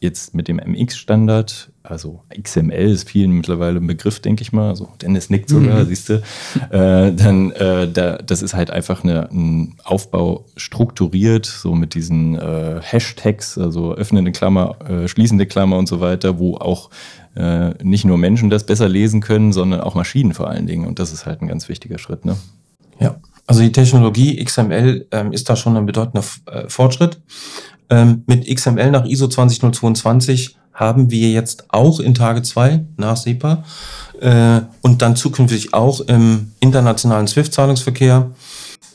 [0.00, 4.68] jetzt mit dem MX-Standard also XML ist vielen mittlerweile ein Begriff, denke ich mal.
[4.68, 5.86] Also Dennis nickt sogar, mhm.
[5.86, 6.22] siehst du.
[6.70, 12.36] Äh, dann, äh, da, das ist halt einfach eine, ein Aufbau strukturiert, so mit diesen
[12.36, 16.90] äh, Hashtags, also öffnende Klammer, äh, schließende Klammer und so weiter, wo auch
[17.34, 20.86] äh, nicht nur Menschen das besser lesen können, sondern auch Maschinen vor allen Dingen.
[20.86, 22.24] Und das ist halt ein ganz wichtiger Schritt.
[22.24, 22.36] Ne?
[23.00, 27.20] Ja, also die Technologie XML ähm, ist da schon ein bedeutender äh, Fortschritt.
[27.90, 33.64] Ähm, mit XML nach ISO 20022 haben wir jetzt auch in Tage 2 nach SEPA
[34.20, 38.30] äh, und dann zukünftig auch im internationalen SWIFT-Zahlungsverkehr.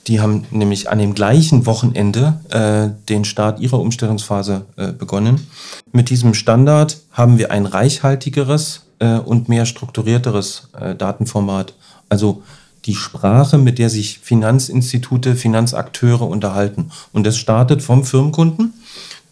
[0.07, 5.47] Die haben nämlich an dem gleichen Wochenende äh, den Start ihrer Umstellungsphase äh, begonnen.
[5.91, 11.73] Mit diesem Standard haben wir ein reichhaltigeres äh, und mehr strukturierteres äh, Datenformat.
[12.07, 12.43] Also
[12.85, 16.91] die Sprache, mit der sich Finanzinstitute, Finanzakteure unterhalten.
[17.11, 18.73] Und das startet vom Firmenkunden,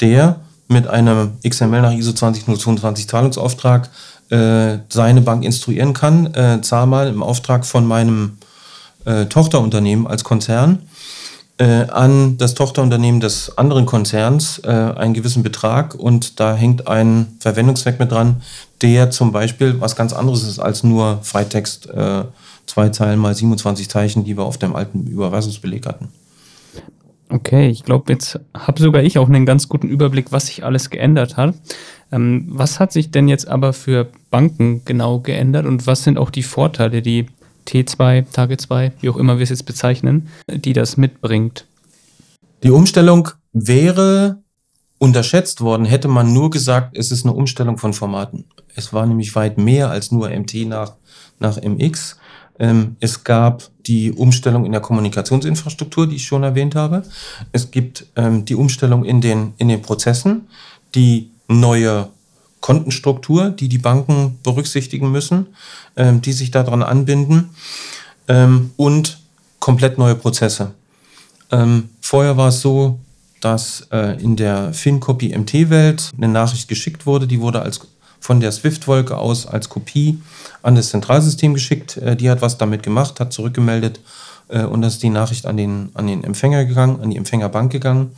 [0.01, 3.89] der mit einem XML nach ISO 20022 Zahlungsauftrag
[4.29, 8.37] äh, seine Bank instruieren kann, äh, zahl mal im Auftrag von meinem
[9.05, 10.79] äh, Tochterunternehmen als Konzern
[11.57, 17.37] äh, an das Tochterunternehmen des anderen Konzerns äh, einen gewissen Betrag und da hängt ein
[17.39, 18.41] Verwendungszweck mit dran,
[18.81, 22.23] der zum Beispiel was ganz anderes ist als nur Freitext, äh,
[22.65, 26.09] zwei Zeilen mal 27 Zeichen, die wir auf dem alten Überweisungsbeleg hatten.
[27.33, 30.91] Okay, ich glaube, jetzt habe sogar ich auch einen ganz guten Überblick, was sich alles
[30.91, 31.55] geändert hat.
[32.11, 36.29] Ähm, was hat sich denn jetzt aber für Banken genau geändert und was sind auch
[36.29, 37.25] die Vorteile, die
[37.67, 41.65] T2, Tage 2, wie auch immer wir es jetzt bezeichnen, die das mitbringt?
[42.61, 44.37] Die Umstellung wäre
[44.99, 48.45] unterschätzt worden, hätte man nur gesagt, es ist eine Umstellung von Formaten.
[48.75, 50.97] Es war nämlich weit mehr als nur MT nach,
[51.39, 52.19] nach MX.
[52.63, 57.03] Ähm, es gab die Umstellung in der Kommunikationsinfrastruktur, die ich schon erwähnt habe.
[57.51, 60.47] Es gibt ähm, die Umstellung in den, in den Prozessen,
[60.95, 62.07] die neue
[62.61, 65.47] Kontenstruktur, die die Banken berücksichtigen müssen,
[65.97, 67.49] ähm, die sich daran anbinden
[68.77, 69.17] und
[69.59, 70.71] komplett neue Prozesse.
[71.99, 72.97] Vorher war es so,
[73.41, 77.81] dass äh, in der FinCopy MT-Welt eine Nachricht geschickt wurde, die wurde als
[78.23, 80.17] von der Swift-Wolke aus als Kopie
[80.61, 81.97] an das Zentralsystem geschickt.
[81.97, 83.99] Äh, die hat was damit gemacht, hat zurückgemeldet
[84.47, 87.69] äh, und das ist die Nachricht an den, an den Empfänger gegangen, an die Empfängerbank
[87.69, 88.11] gegangen.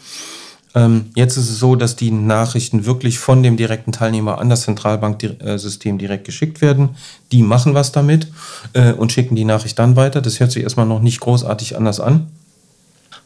[0.76, 4.62] Ähm, jetzt ist es so, dass die Nachrichten wirklich von dem direkten Teilnehmer an das
[4.62, 6.90] Zentralbanksystem direkt geschickt werden.
[7.32, 8.28] Die machen was damit
[8.74, 10.22] äh, und schicken die Nachricht dann weiter.
[10.22, 12.28] Das hört sich erstmal noch nicht großartig anders an.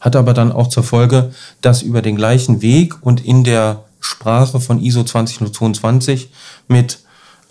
[0.00, 4.60] Hat aber dann auch zur Folge, dass über den gleichen Weg und in der Sprache
[4.60, 6.30] von ISO 20022
[6.68, 7.00] mit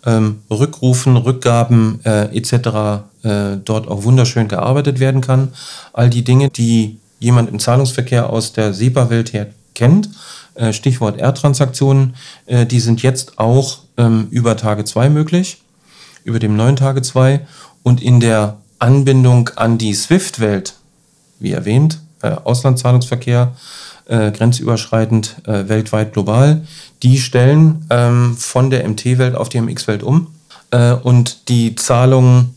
[0.06, 3.06] ähm, Rückrufen, Rückgaben äh, etc.
[3.24, 5.54] Äh, dort auch wunderschön gearbeitet werden kann.
[5.94, 10.10] All die Dinge, die jemand im Zahlungsverkehr aus der SEPA-Welt her kennt,
[10.56, 15.62] äh, Stichwort R-Transaktionen, äh, die sind jetzt auch ähm, über Tage 2 möglich,
[16.24, 17.46] über dem neuen Tage 2
[17.84, 20.74] und in der Anbindung an die SWIFT-Welt,
[21.40, 23.54] wie erwähnt, äh, Auslandszahlungsverkehr,
[24.10, 26.64] äh, grenzüberschreitend, äh, weltweit, global.
[27.04, 30.28] Die stellen ähm, von der MT-Welt auf die MX-Welt um
[30.72, 32.56] äh, und die Zahlungen,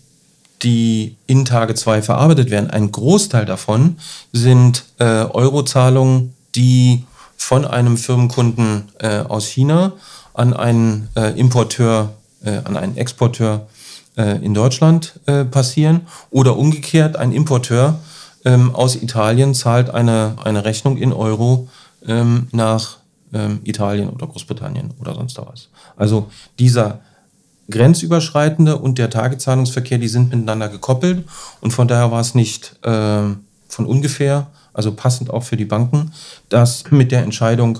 [0.62, 3.96] die in Tage 2 verarbeitet werden, ein Großteil davon
[4.32, 7.04] sind äh, Eurozahlungen, die
[7.36, 9.92] von einem Firmenkunden äh, aus China
[10.34, 13.68] an einen äh, Importeur, an einen Exporteur
[14.16, 15.20] in Deutschland
[15.52, 18.00] passieren oder umgekehrt ein Importeur
[18.44, 21.68] ähm, aus Italien zahlt eine, eine Rechnung in Euro
[22.06, 22.98] ähm, nach
[23.32, 25.68] ähm, Italien oder Großbritannien oder sonst was.
[25.96, 27.00] Also dieser
[27.70, 31.24] grenzüberschreitende und der Tagezahlungsverkehr, die sind miteinander gekoppelt
[31.60, 32.88] und von daher war es nicht äh,
[33.68, 36.12] von ungefähr, also passend auch für die Banken,
[36.48, 37.78] dass mit der Entscheidung,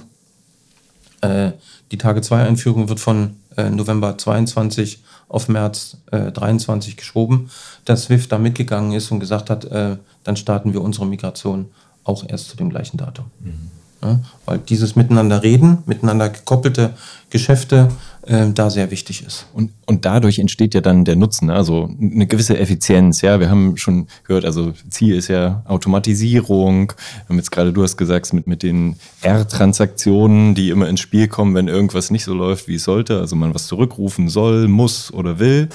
[1.21, 1.53] äh,
[1.91, 7.51] die Tage-2-Einführung wird von äh, November 22 auf März äh, 23 geschoben,
[7.85, 11.67] dass SWIFT da mitgegangen ist und gesagt hat, äh, dann starten wir unsere Migration
[12.05, 13.27] auch erst zu dem gleichen Datum.
[13.41, 13.71] Mhm.
[14.03, 16.91] Ja, weil dieses Miteinander reden, miteinander gekoppelte
[17.31, 17.89] Geschäfte
[18.27, 19.47] äh, da sehr wichtig ist.
[19.53, 21.55] Und, und dadurch entsteht ja dann der Nutzen, ne?
[21.55, 23.21] also eine gewisse Effizienz.
[23.21, 26.93] Ja, wir haben schon gehört, also Ziel ist ja Automatisierung.
[26.93, 31.29] Wir haben jetzt gerade, du hast gesagt, mit, mit den R-Transaktionen, die immer ins Spiel
[31.29, 35.13] kommen, wenn irgendwas nicht so läuft, wie es sollte, also man was zurückrufen soll, muss
[35.13, 35.69] oder will.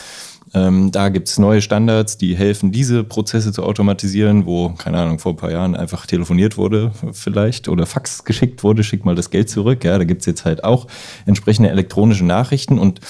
[0.57, 5.19] Ähm, da gibt es neue Standards, die helfen, diese Prozesse zu automatisieren, wo, keine Ahnung,
[5.19, 9.29] vor ein paar Jahren einfach telefoniert wurde vielleicht oder Fax geschickt wurde, schick mal das
[9.29, 9.83] Geld zurück.
[9.83, 10.87] Ja, da gibt es jetzt halt auch
[11.25, 13.01] entsprechende elektronische Nachrichten und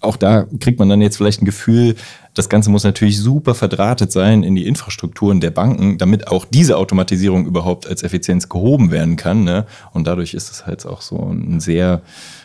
[0.00, 1.96] auch da kriegt man dann jetzt vielleicht ein Gefühl,
[2.34, 6.76] das Ganze muss natürlich super verdrahtet sein in die Infrastrukturen der Banken, damit auch diese
[6.76, 9.44] Automatisierung überhaupt als Effizienz gehoben werden kann.
[9.44, 9.66] Ne?
[9.92, 12.02] Und dadurch ist es halt auch so ein sehr,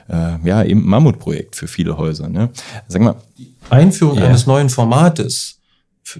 [0.07, 2.29] äh, ja, eben Mammutprojekt für viele Häuser.
[2.29, 2.49] Ne?
[2.87, 3.15] Sag mal.
[3.37, 4.27] Die Einführung yeah.
[4.27, 5.59] eines neuen Formates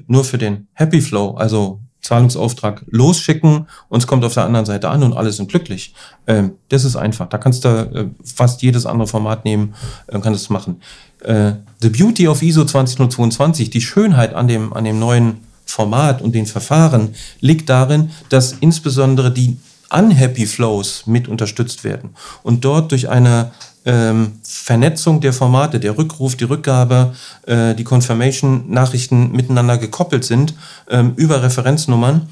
[0.08, 4.90] nur für den Happy Flow, also Zahlungsauftrag losschicken und es kommt auf der anderen Seite
[4.90, 5.94] an und alle sind glücklich.
[6.28, 7.28] Ähm, das ist einfach.
[7.28, 9.76] Da kannst du äh, fast jedes andere Format nehmen,
[10.08, 10.82] äh, kannst es machen.
[11.22, 16.34] Äh, the Beauty of ISO 20022, die Schönheit an dem, an dem neuen Format und
[16.34, 19.58] den Verfahren liegt darin, dass insbesondere die
[19.92, 22.12] Unhappy Flows mit unterstützt werden
[22.44, 23.52] und dort durch eine
[23.86, 27.14] ähm, Vernetzung der Formate, der Rückruf, die Rückgabe,
[27.46, 30.54] äh, die Confirmation-Nachrichten miteinander gekoppelt sind
[30.90, 32.28] ähm, über Referenznummern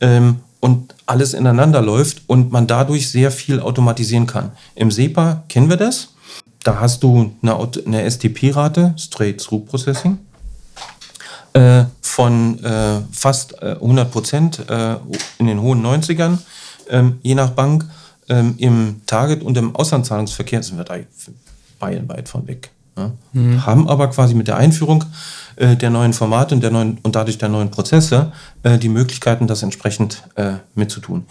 [0.00, 4.52] ähm, und alles ineinander läuft und man dadurch sehr viel automatisieren kann.
[4.74, 6.14] Im SEPA kennen wir das.
[6.64, 7.56] Da hast du eine,
[7.86, 10.18] eine STP-Rate, Straight-Through Processing,
[11.52, 14.96] äh, von äh, fast äh, 100 Prozent äh,
[15.38, 16.38] in den hohen 90ern,
[16.90, 17.84] ähm, je nach Bank.
[18.28, 20.96] Ähm, Im Target- und im Auslandszahlungsverkehr sind wir da
[21.80, 22.70] meilenweit von weg.
[22.96, 23.12] Ja?
[23.32, 23.64] Mhm.
[23.64, 25.04] Haben aber quasi mit der Einführung
[25.56, 29.46] äh, der neuen Formate und, der neuen, und dadurch der neuen Prozesse äh, die Möglichkeiten,
[29.46, 30.22] das entsprechend
[30.74, 31.24] mitzutun.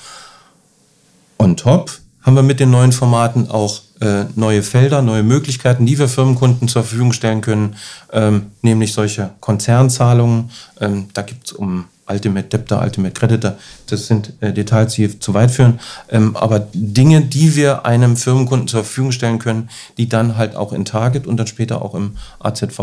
[1.38, 5.98] On top haben wir mit den neuen Formaten auch äh, neue Felder, neue Möglichkeiten, die
[5.98, 7.76] wir Firmenkunden zur Verfügung stellen können,
[8.12, 10.50] ähm, nämlich solche Konzernzahlungen.
[10.82, 15.34] Ähm, da gibt es um Ultimate Debtor, Ultimate Creditor, das sind äh, Details, die zu
[15.34, 20.38] weit führen, ähm, aber Dinge, die wir einem Firmenkunden zur Verfügung stellen können, die dann
[20.38, 22.80] halt auch in Target und dann später auch im AZV,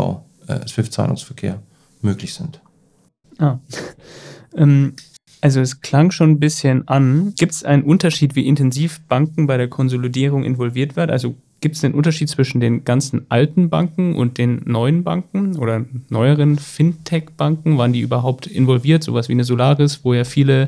[0.47, 1.59] äh, Swift-Zahlungsverkehr
[2.01, 2.59] möglich sind.
[3.39, 3.59] Ah.
[4.55, 4.93] Ähm,
[5.41, 7.33] also es klang schon ein bisschen an.
[7.35, 11.09] Gibt es einen Unterschied, wie intensiv Banken bei der Konsolidierung involviert werden?
[11.09, 15.85] Also gibt es einen Unterschied zwischen den ganzen alten Banken und den neuen Banken oder
[16.09, 17.77] neueren Fintech-Banken?
[17.77, 19.01] Waren die überhaupt involviert?
[19.01, 20.67] Sowas wie eine Solaris, wo ja viele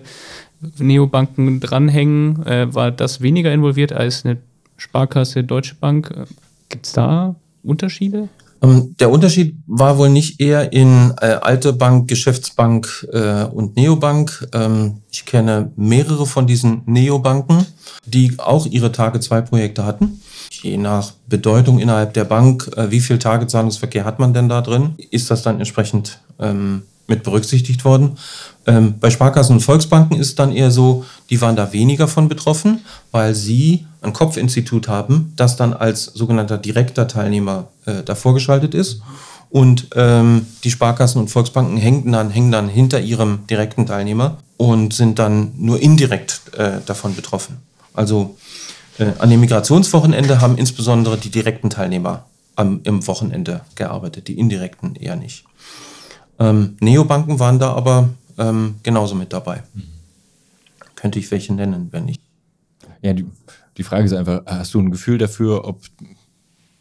[0.79, 2.43] Neobanken dranhängen.
[2.45, 4.37] Äh, war das weniger involviert als eine
[4.77, 6.13] Sparkasse, Deutsche Bank?
[6.69, 8.29] Gibt es da Unterschiede?
[8.61, 14.47] Ähm, der Unterschied war wohl nicht eher in äh, alte Bank, Geschäftsbank äh, und Neobank.
[14.53, 17.65] Ähm, ich kenne mehrere von diesen Neobanken,
[18.05, 20.21] die auch ihre Tage-2-Projekte hatten.
[20.65, 24.95] Je nach Bedeutung innerhalb der Bank, äh, wie viel Tagezahlungsverkehr hat man denn da drin,
[25.11, 28.17] ist das dann entsprechend ähm, mit berücksichtigt worden.
[28.65, 32.79] Ähm, bei Sparkassen und Volksbanken ist dann eher so, die waren da weniger von betroffen,
[33.11, 39.01] weil sie ein Kopfinstitut haben, das dann als sogenannter direkter Teilnehmer äh, davor geschaltet ist.
[39.51, 44.95] Und ähm, die Sparkassen und Volksbanken hängen dann, hängen dann hinter ihrem direkten Teilnehmer und
[44.95, 47.57] sind dann nur indirekt äh, davon betroffen.
[47.93, 48.35] Also
[48.97, 54.95] äh, an dem Migrationswochenende haben insbesondere die direkten Teilnehmer am, im Wochenende gearbeitet, die indirekten
[54.95, 55.45] eher nicht.
[56.39, 59.63] Ähm, Neobanken waren da aber ähm, genauso mit dabei.
[59.73, 59.83] Mhm.
[60.95, 62.21] Könnte ich welche nennen, wenn nicht.
[63.01, 63.25] Ja, die,
[63.77, 65.81] die Frage ist einfach, hast du ein Gefühl dafür, ob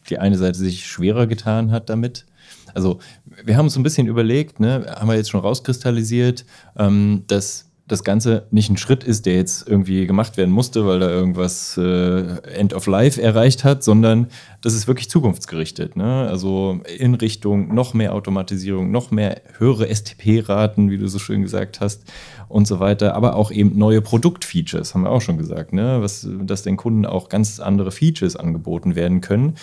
[0.09, 2.27] die eine Seite sich schwerer getan hat damit?
[2.75, 2.99] Also
[3.45, 6.45] wir haben uns ein bisschen überlegt, ne, haben wir jetzt schon rauskristallisiert,
[6.77, 11.01] ähm, dass das Ganze nicht ein Schritt ist, der jetzt irgendwie gemacht werden musste, weil
[11.01, 14.29] da irgendwas äh, End of Life erreicht hat, sondern
[14.63, 15.95] das ist wirklich zukunftsgerichtet.
[15.95, 16.27] Ne?
[16.27, 21.81] Also in Richtung noch mehr Automatisierung, noch mehr höhere STP-Raten, wie du so schön gesagt
[21.81, 22.05] hast,
[22.49, 26.01] und so weiter, aber auch eben neue Produktfeatures, haben wir auch schon gesagt, ne?
[26.01, 29.55] Was, dass den Kunden auch ganz andere Features angeboten werden können.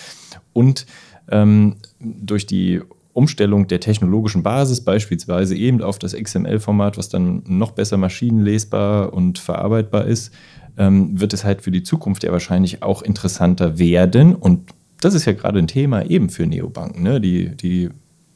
[0.52, 0.86] Und
[1.30, 2.82] ähm, durch die
[3.12, 9.38] Umstellung der technologischen Basis, beispielsweise eben auf das XML-Format, was dann noch besser maschinenlesbar und
[9.38, 10.32] verarbeitbar ist,
[10.78, 14.34] ähm, wird es halt für die Zukunft ja wahrscheinlich auch interessanter werden.
[14.34, 14.70] Und
[15.00, 17.20] das ist ja gerade ein Thema eben für Neobanken, ne?
[17.20, 17.90] die, die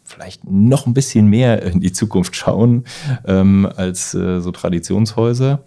[0.04, 2.84] vielleicht noch ein bisschen mehr in die Zukunft schauen
[3.26, 5.64] ähm, als äh, so Traditionshäuser.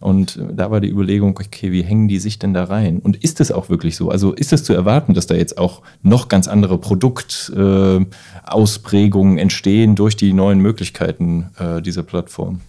[0.00, 3.00] Und da war die Überlegung, okay, wie hängen die sich denn da rein?
[3.00, 4.08] Und ist es auch wirklich so?
[4.10, 9.96] Also ist es zu erwarten, dass da jetzt auch noch ganz andere Produktausprägungen äh, entstehen
[9.96, 12.62] durch die neuen Möglichkeiten äh, dieser Plattform?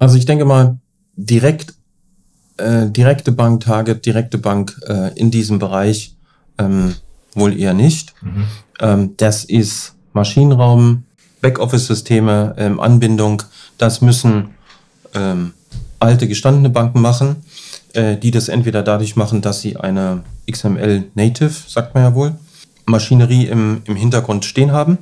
[0.00, 0.78] Also ich denke mal,
[1.14, 1.74] direkt,
[2.56, 6.16] äh, direkte Bank, Target, direkte Bank äh, in diesem Bereich
[6.58, 6.96] ähm,
[7.32, 8.12] wohl eher nicht.
[8.22, 8.44] Mhm.
[8.80, 11.04] Ähm, das ist Maschinenraum,
[11.42, 13.44] Backoffice-Systeme, ähm, Anbindung,
[13.78, 14.48] das müssen
[15.14, 15.52] ähm,
[15.98, 17.36] alte gestandene Banken machen,
[17.92, 22.34] äh, die das entweder dadurch machen, dass sie eine XML Native, sagt man ja wohl,
[22.86, 24.98] Maschinerie im, im Hintergrund stehen haben.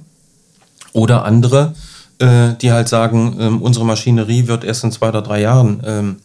[0.93, 1.75] Oder andere,
[2.19, 6.17] äh, die halt sagen, äh, unsere Maschinerie wird erst in zwei oder drei Jahren ähm,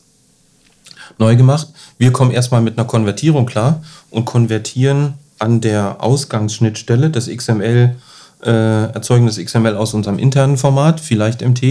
[1.18, 1.68] neu gemacht.
[1.98, 7.96] Wir kommen erstmal mit einer Konvertierung klar und konvertieren an der Ausgangsschnittstelle des XML
[8.44, 11.64] äh, erzeugen das XML aus unserem internen Format, vielleicht MT,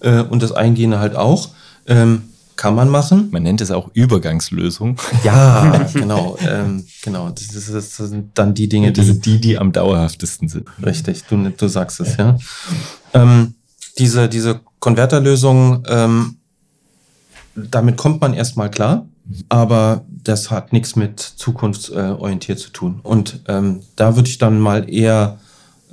[0.00, 1.50] äh, und das Eingehende halt auch.
[1.86, 2.22] Ähm,
[2.60, 3.30] kann man machen.
[3.30, 4.98] Man nennt es auch Übergangslösung.
[5.24, 7.30] Ja, genau, ähm, genau.
[7.30, 10.68] Das, ist, das, sind dann die Dinge, die, die, die am dauerhaftesten sind.
[10.84, 12.36] Richtig, du, du sagst es, ja.
[13.14, 13.54] Ähm,
[13.96, 16.36] diese, diese Konverterlösung, ähm,
[17.54, 19.06] damit kommt man erstmal klar,
[19.48, 23.00] aber das hat nichts mit zukunftsorientiert zu tun.
[23.02, 25.38] Und ähm, da würde ich dann mal eher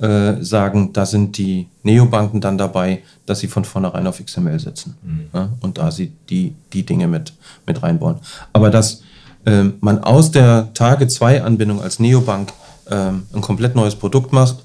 [0.00, 4.96] äh, sagen, da sind die Neobanken dann dabei, dass sie von vornherein auf XML setzen
[5.02, 5.26] mhm.
[5.32, 7.32] ja, und da sie die, die Dinge mit,
[7.66, 8.16] mit reinbauen.
[8.52, 9.02] Aber dass
[9.44, 12.52] äh, man aus der Tage 2 Anbindung als Neobank
[12.86, 14.58] äh, ein komplett neues Produkt macht,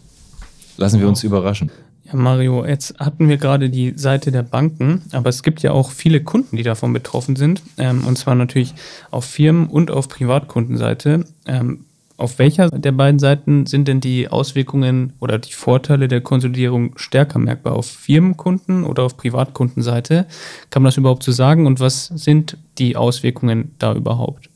[0.78, 1.72] lassen wir uns überraschen.
[2.06, 5.89] Ja, Mario, jetzt hatten wir gerade die Seite der Banken, aber es gibt ja auch
[5.89, 7.62] viele Kunden, die davon betroffen sind.
[7.78, 8.76] Ähm, und zwar natürlich
[9.10, 11.26] auf Firmen- und auf Privatkundenseite.
[11.48, 11.86] Ähm,
[12.17, 17.39] auf welcher der beiden Seiten sind denn die Auswirkungen oder die Vorteile der Konsolidierung stärker
[17.39, 17.73] merkbar?
[17.73, 20.28] Auf Firmenkunden oder auf Privatkundenseite?
[20.69, 21.65] Kann man das überhaupt so sagen?
[21.65, 24.49] Und was sind die Auswirkungen da überhaupt?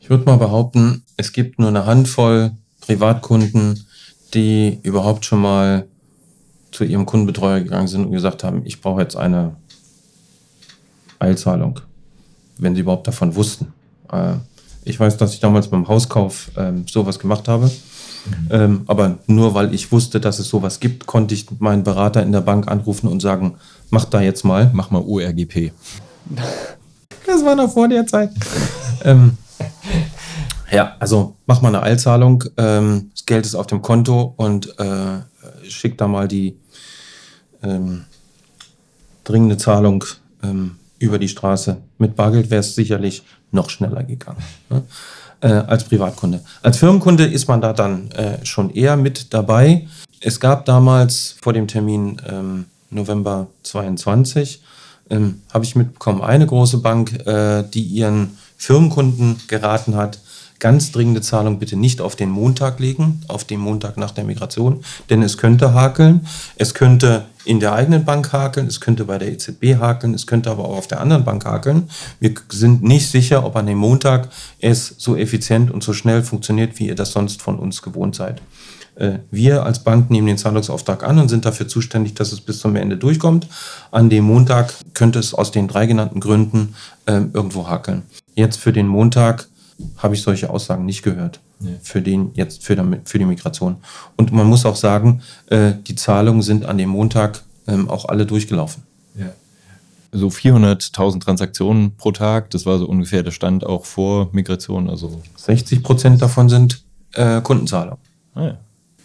[0.00, 3.86] Ich würde mal behaupten, es gibt nur eine Handvoll Privatkunden,
[4.34, 5.86] die überhaupt schon mal
[6.72, 9.56] zu ihrem Kundenbetreuer gegangen sind und gesagt haben, ich brauche jetzt eine
[11.18, 11.80] Eilzahlung,
[12.58, 13.72] wenn sie überhaupt davon wussten.
[14.88, 17.66] Ich weiß, dass ich damals beim Hauskauf ähm, sowas gemacht habe.
[17.66, 18.48] Mhm.
[18.50, 22.32] Ähm, aber nur weil ich wusste, dass es sowas gibt, konnte ich meinen Berater in
[22.32, 23.56] der Bank anrufen und sagen,
[23.90, 24.70] mach da jetzt mal.
[24.72, 25.72] Mach mal URGP.
[27.26, 28.30] Das war noch vor der Zeit.
[29.04, 29.36] ähm,
[30.72, 32.42] ja, also mach mal eine Eilzahlung.
[32.56, 35.20] Ähm, das Geld ist auf dem Konto und äh,
[35.68, 36.56] schick da mal die
[37.62, 38.06] ähm,
[39.24, 40.04] dringende Zahlung
[40.42, 41.76] ähm, über die Straße.
[41.98, 44.82] Mit Bargeld wäre es sicherlich noch schneller gegangen ne?
[45.40, 46.40] äh, als Privatkunde.
[46.62, 49.86] Als Firmenkunde ist man da dann äh, schon eher mit dabei.
[50.20, 54.62] Es gab damals vor dem Termin ähm, November 22,
[55.10, 60.18] ähm, habe ich mitbekommen, eine große Bank, äh, die ihren Firmenkunden geraten hat,
[60.58, 64.82] ganz dringende Zahlung bitte nicht auf den Montag legen, auf den Montag nach der Migration,
[65.10, 69.32] denn es könnte hakeln, es könnte in der eigenen Bank hakeln, es könnte bei der
[69.32, 71.88] EZB hakeln, es könnte aber auch auf der anderen Bank hakeln.
[72.20, 74.28] Wir sind nicht sicher, ob an dem Montag
[74.60, 78.42] es so effizient und so schnell funktioniert, wie ihr das sonst von uns gewohnt seid.
[78.96, 82.58] Äh, wir als Bank nehmen den Zahlungsauftrag an und sind dafür zuständig, dass es bis
[82.58, 83.46] zum Ende durchkommt.
[83.92, 86.74] An dem Montag könnte es aus den drei genannten Gründen
[87.06, 88.02] äh, irgendwo hakeln.
[88.34, 89.48] Jetzt für den Montag
[89.96, 91.40] habe ich solche Aussagen nicht gehört.
[91.60, 91.76] Nee.
[91.82, 93.76] Für den jetzt für, die, für die Migration.
[94.16, 98.26] Und man muss auch sagen, äh, die Zahlungen sind an dem Montag ähm, auch alle
[98.26, 98.82] durchgelaufen.
[99.16, 99.32] Ja.
[100.12, 104.88] So 400.000 Transaktionen pro Tag, das war so ungefähr der Stand auch vor Migration.
[104.88, 106.82] Also 60 Prozent davon sind
[107.14, 107.98] äh, Kundenzahlungen.
[108.34, 108.58] Ah, ja.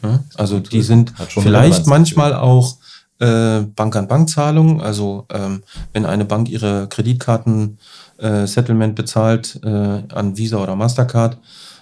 [0.04, 0.24] ja.
[0.36, 2.78] also die sind vielleicht manchmal auch
[3.20, 4.82] äh, Bank-an-Bank-Zahlungen.
[4.82, 7.80] Also ähm, wenn eine Bank ihre Kreditkarten
[8.18, 11.38] äh, Settlement bezahlt äh, an Visa oder Mastercard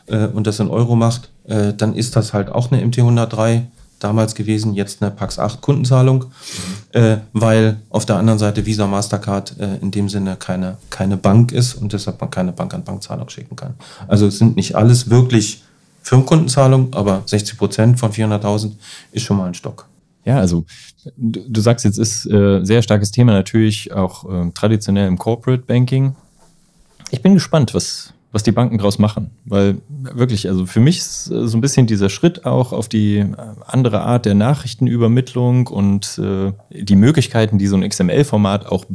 [0.08, 3.64] äh, und das in Euro macht, äh, dann ist das halt auch eine MT103
[4.00, 7.00] damals gewesen, jetzt eine Pax 8 Kundenzahlung, mhm.
[7.00, 11.52] äh, weil auf der anderen Seite Visa Mastercard äh, in dem Sinne keine, keine Bank
[11.52, 13.76] ist und deshalb man keine Bank-an-Bank-Zahlung schicken kann.
[14.08, 15.64] Also es sind nicht alles wirklich
[16.02, 18.72] Firmenkundenzahlungen, aber 60 Prozent von 400.000
[19.12, 19.86] ist schon mal ein Stock.
[20.26, 20.66] Ja, also
[21.18, 25.64] du, du sagst jetzt ist äh, sehr starkes Thema natürlich auch äh, traditionell im Corporate
[25.66, 26.16] Banking.
[27.10, 29.32] Ich bin gespannt, was, was die Banken daraus machen.
[29.46, 33.36] Weil wirklich, also für mich ist so ein bisschen dieser Schritt auch auf die äh,
[33.66, 38.86] andere Art der Nachrichtenübermittlung und äh, die Möglichkeiten, die so ein XML-Format auch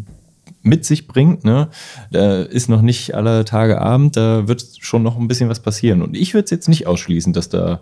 [0.63, 1.45] mit sich bringt.
[1.45, 1.69] Ne?
[2.11, 6.03] Da ist noch nicht aller Tage Abend, da wird schon noch ein bisschen was passieren.
[6.03, 7.81] Und ich würde es jetzt nicht ausschließen, dass da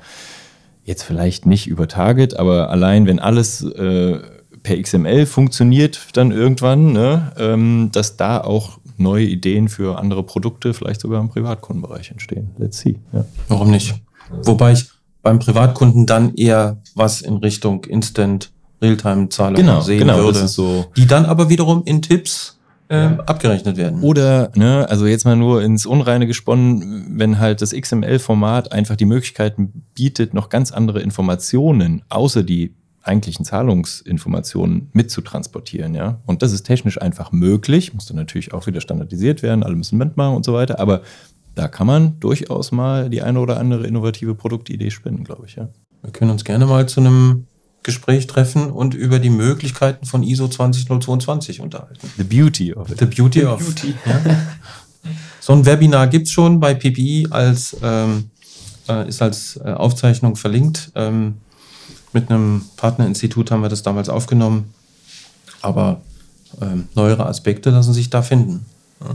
[0.84, 4.18] jetzt vielleicht nicht über Target, aber allein wenn alles äh,
[4.62, 10.72] per XML funktioniert dann irgendwann, ne, ähm, dass da auch neue Ideen für andere Produkte,
[10.72, 12.50] vielleicht sogar im Privatkundenbereich entstehen.
[12.58, 12.98] Let's see.
[13.12, 13.24] Ja.
[13.48, 13.94] Warum nicht?
[14.42, 14.88] Wobei ich
[15.22, 20.86] beim Privatkunden dann eher was in Richtung Instant Realtime-Zahlung genau, sehen genau, würde, so.
[20.96, 22.58] die dann aber wiederum in Tipps
[22.94, 23.24] äh, ja.
[23.24, 24.02] abgerechnet werden.
[24.02, 29.04] Oder, ne, also jetzt mal nur ins Unreine gesponnen, wenn halt das XML-Format einfach die
[29.04, 36.20] Möglichkeiten bietet, noch ganz andere Informationen außer die eigentlichen Zahlungsinformationen mitzutransportieren, ja.
[36.24, 39.98] Und das ist technisch einfach möglich, muss dann natürlich auch wieder standardisiert werden, alle müssen
[39.98, 41.02] mitmachen und so weiter, aber
[41.54, 45.68] da kann man durchaus mal die eine oder andere innovative Produktidee spinnen, glaube ich, ja.
[46.02, 47.46] Wir können uns gerne mal zu einem
[47.84, 52.10] Gespräch treffen und über die Möglichkeiten von ISO 20022 unterhalten.
[52.16, 52.98] The beauty of it.
[52.98, 53.94] The beauty The of beauty.
[54.04, 54.20] Ja.
[55.40, 58.30] So ein Webinar gibt es schon bei PPI als ähm,
[58.88, 60.90] äh, ist als äh, Aufzeichnung verlinkt.
[60.94, 61.38] Ähm,
[62.12, 64.72] mit einem Partnerinstitut haben wir das damals aufgenommen.
[65.60, 66.00] Aber
[66.60, 68.66] ähm, neuere Aspekte lassen sich da finden.
[69.00, 69.10] Ja.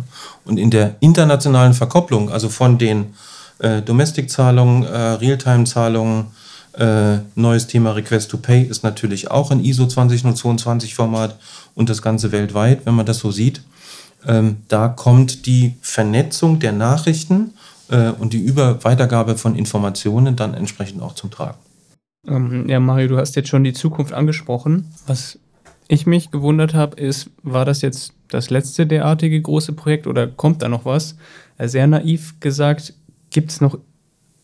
[0.46, 3.14] Und in der internationalen Verkopplung, also von den
[3.60, 6.28] äh, Domestic-Zahlungen, äh, Realtime-Zahlungen,
[6.74, 11.38] äh, neues Thema Request to Pay ist natürlich auch ein ISO 20022 Format
[11.76, 13.62] und das Ganze weltweit, wenn man das so sieht.
[14.26, 17.54] Ähm, da kommt die Vernetzung der Nachrichten
[17.90, 21.58] äh, und die Über Weitergabe von Informationen dann entsprechend auch zum Tragen.
[22.28, 24.92] Ähm, ja, Mario, du hast jetzt schon die Zukunft angesprochen.
[25.08, 25.40] Was
[25.88, 30.62] ich mich gewundert habe, ist, war das jetzt das letzte derartige große Projekt oder kommt
[30.62, 31.16] da noch was?
[31.58, 32.94] Äh, sehr naiv gesagt,
[33.32, 33.78] gibt es noch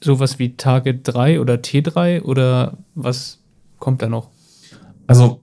[0.05, 3.39] sowas wie Target 3 oder T3 oder was
[3.79, 4.29] kommt da noch?
[5.07, 5.41] Also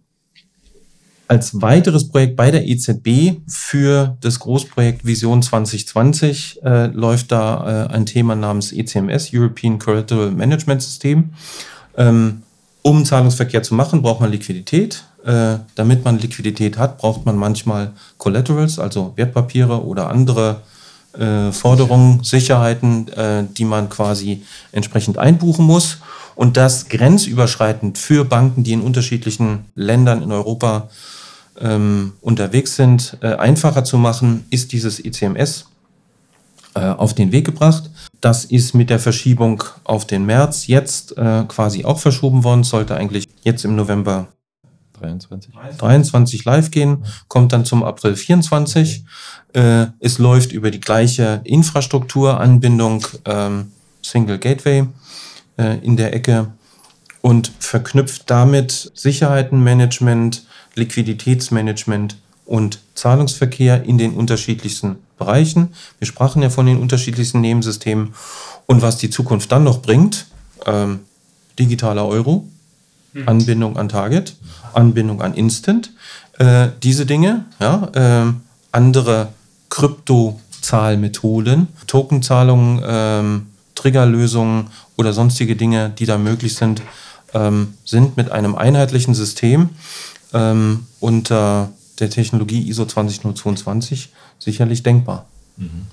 [1.29, 7.95] als weiteres Projekt bei der EZB für das Großprojekt Vision 2020 äh, läuft da äh,
[7.95, 11.31] ein Thema namens ECMS, European Collateral Management System.
[11.97, 12.43] Ähm,
[12.83, 15.05] um Zahlungsverkehr zu machen, braucht man Liquidität.
[15.25, 20.63] Äh, damit man Liquidität hat, braucht man manchmal Collaterals, also Wertpapiere oder andere
[21.19, 24.43] äh, Forderungen, Sicherheiten, äh, die man quasi
[24.73, 25.99] entsprechend einbuchen muss.
[26.35, 30.89] Und das grenzüberschreitend für Banken, die in unterschiedlichen Ländern in Europa
[31.61, 35.67] ähm, unterwegs sind, äh, einfacher zu machen, ist dieses ECMS
[36.75, 37.91] äh, auf den Weg gebracht.
[38.21, 42.97] Das ist mit der Verschiebung auf den März jetzt äh, quasi auch verschoben worden, sollte
[42.97, 44.29] eigentlich jetzt im November
[45.03, 49.05] 23, 23 live gehen, kommt dann zum April 24.
[49.53, 53.73] Äh, es läuft über die gleiche Infrastrukturanbindung, ähm,
[54.03, 54.87] Single Gateway
[55.59, 56.49] äh, in der Ecke
[57.21, 60.45] und verknüpft damit Sicherheitenmanagement,
[60.75, 65.73] Liquiditätsmanagement und Zahlungsverkehr in den unterschiedlichsten Bereichen.
[65.99, 68.15] Wir sprachen ja von den unterschiedlichsten Nebensystemen.
[68.67, 70.27] Und was die Zukunft dann noch bringt,
[70.67, 71.01] ähm,
[71.59, 72.49] digitaler Euro,
[73.13, 73.29] mhm.
[73.29, 74.37] Anbindung an Target,
[74.75, 75.93] Anbindung an Instant,
[76.39, 78.33] äh, diese Dinge, ja, äh,
[78.73, 79.29] andere
[79.68, 86.83] Kryptozahlmethoden, Tokenzahlungen, ähm, Triggerlösungen oder sonstige Dinge, die da möglich sind,
[87.35, 89.70] ähm, sind mit einem einheitlichen System
[90.33, 95.27] ähm, unter der Technologie ISO 20022 sicherlich denkbar.
[95.57, 95.87] Mhm.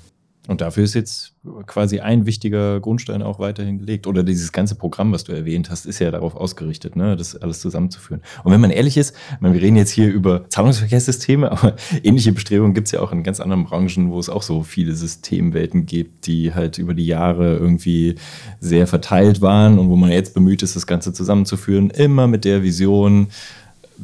[0.50, 1.34] Und dafür ist jetzt
[1.66, 4.08] quasi ein wichtiger Grundstein auch weiterhin gelegt.
[4.08, 7.60] Oder dieses ganze Programm, was du erwähnt hast, ist ja darauf ausgerichtet, ne, das alles
[7.60, 8.20] zusammenzuführen.
[8.42, 12.74] Und wenn man ehrlich ist, meine, wir reden jetzt hier über Zahlungsverkehrssysteme, aber ähnliche Bestrebungen
[12.74, 16.26] gibt es ja auch in ganz anderen Branchen, wo es auch so viele Systemwelten gibt,
[16.26, 18.16] die halt über die Jahre irgendwie
[18.58, 22.64] sehr verteilt waren und wo man jetzt bemüht ist, das Ganze zusammenzuführen, immer mit der
[22.64, 23.28] Vision,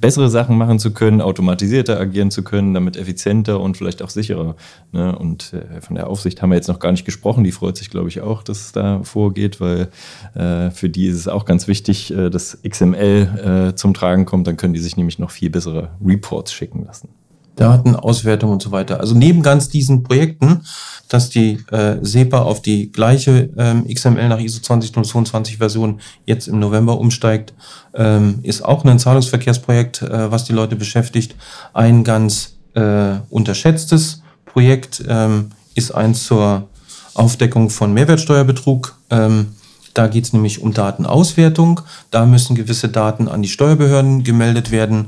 [0.00, 4.56] bessere Sachen machen zu können, automatisierter agieren zu können, damit effizienter und vielleicht auch sicherer.
[4.92, 5.16] Ne?
[5.16, 7.44] Und äh, von der Aufsicht haben wir jetzt noch gar nicht gesprochen.
[7.44, 9.88] Die freut sich, glaube ich, auch, dass es da vorgeht, weil
[10.34, 14.46] äh, für die ist es auch ganz wichtig, äh, dass XML äh, zum Tragen kommt.
[14.46, 17.08] Dann können die sich nämlich noch viel bessere Reports schicken lassen.
[17.56, 19.00] Datenauswertung und so weiter.
[19.00, 20.62] Also neben ganz diesen Projekten,
[21.08, 26.58] dass die äh, SEPA auf die gleiche ähm, XML nach ISO 20022 Version jetzt im
[26.58, 27.54] November umsteigt,
[27.94, 31.34] ähm, ist auch ein Zahlungsverkehrsprojekt, äh, was die Leute beschäftigt.
[31.72, 36.68] Ein ganz äh, unterschätztes Projekt ähm, ist eins zur
[37.14, 38.96] Aufdeckung von Mehrwertsteuerbetrug.
[39.10, 39.48] Ähm,
[39.94, 41.80] da geht es nämlich um Datenauswertung.
[42.10, 45.06] Da müssen gewisse Daten an die Steuerbehörden gemeldet werden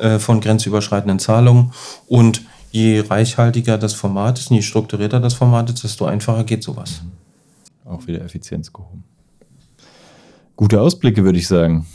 [0.00, 1.72] äh, von grenzüberschreitenden Zahlungen.
[2.06, 2.42] Und
[2.72, 7.02] je reichhaltiger das Format ist und je strukturierter das Format ist, desto einfacher geht sowas.
[7.84, 9.04] Auch wieder Effizienz gehoben.
[10.56, 11.86] Gute Ausblicke, würde ich sagen.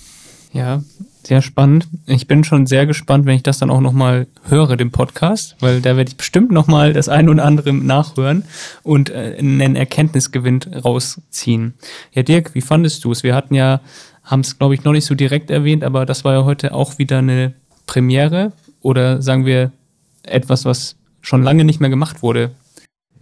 [0.51, 0.83] Ja,
[1.23, 1.87] sehr spannend.
[2.05, 5.81] Ich bin schon sehr gespannt, wenn ich das dann auch nochmal höre, den Podcast, weil
[5.81, 8.45] da werde ich bestimmt nochmal das ein oder andere nachhören
[8.83, 11.73] und äh, einen Erkenntnisgewinn rausziehen.
[12.13, 13.23] Ja, Dirk, wie fandest du es?
[13.23, 13.81] Wir hatten ja,
[14.23, 16.97] haben es, glaube ich, noch nicht so direkt erwähnt, aber das war ja heute auch
[16.99, 17.53] wieder eine
[17.85, 19.71] Premiere oder sagen wir
[20.23, 22.51] etwas, was schon lange nicht mehr gemacht wurde.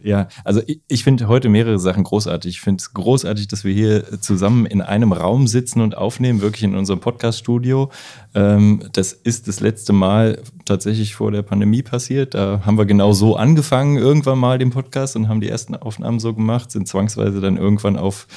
[0.03, 2.55] Ja, also ich, ich finde heute mehrere Sachen großartig.
[2.55, 6.63] Ich finde es großartig, dass wir hier zusammen in einem Raum sitzen und aufnehmen, wirklich
[6.63, 7.89] in unserem Podcast-Studio.
[8.35, 12.33] Ähm, das ist das letzte Mal tatsächlich vor der Pandemie passiert.
[12.33, 16.19] Da haben wir genau so angefangen, irgendwann mal den Podcast und haben die ersten Aufnahmen
[16.19, 18.27] so gemacht, sind zwangsweise dann irgendwann auf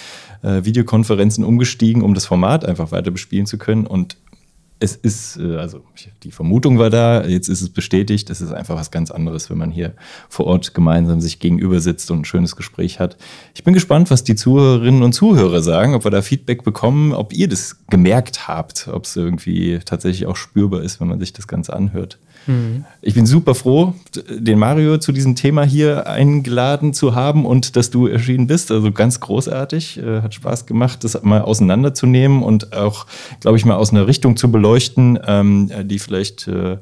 [0.43, 3.89] äh, Videokonferenzen umgestiegen, um das Format einfach weiter bespielen zu können.
[3.89, 4.19] Und
[4.79, 5.83] es ist, äh, also
[6.23, 9.59] die Vermutung war da, jetzt ist es bestätigt, es ist einfach was ganz anderes, wenn
[9.59, 9.95] man hier
[10.29, 13.17] vor Ort gemeinsam sich gegenüber sitzt und ein schönes Gespräch hat.
[13.55, 17.33] Ich bin gespannt, was die Zuhörerinnen und Zuhörer sagen, ob wir da Feedback bekommen, ob
[17.33, 21.49] ihr das gemerkt habt, ob es irgendwie tatsächlich auch spürbar ist, wenn man sich das
[21.49, 22.19] Ganze anhört.
[23.03, 23.95] Ich bin super froh,
[24.31, 28.71] den Mario zu diesem Thema hier eingeladen zu haben und dass du erschienen bist.
[28.71, 29.99] Also ganz großartig.
[29.99, 33.07] Äh, hat Spaß gemacht, das mal auseinanderzunehmen und auch,
[33.41, 36.79] glaube ich, mal aus einer Richtung zu beleuchten, ähm, die vielleicht äh,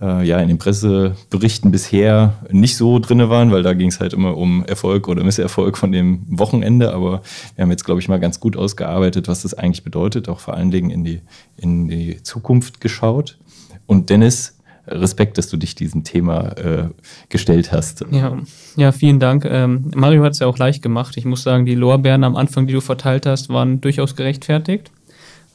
[0.00, 4.12] äh, ja in den Presseberichten bisher nicht so drin waren, weil da ging es halt
[4.12, 6.92] immer um Erfolg oder Misserfolg von dem Wochenende.
[6.92, 7.22] Aber
[7.54, 10.54] wir haben jetzt, glaube ich, mal ganz gut ausgearbeitet, was das eigentlich bedeutet, auch vor
[10.54, 11.20] allen Dingen in die,
[11.56, 13.38] in die Zukunft geschaut.
[13.86, 14.55] Und Dennis,
[14.86, 16.88] Respekt, dass du dich diesem Thema äh,
[17.28, 18.04] gestellt hast.
[18.10, 18.38] Ja,
[18.76, 19.44] ja vielen Dank.
[19.44, 21.16] Ähm, Mario hat es ja auch leicht gemacht.
[21.16, 24.90] Ich muss sagen, die Lorbeeren am Anfang, die du verteilt hast, waren durchaus gerechtfertigt.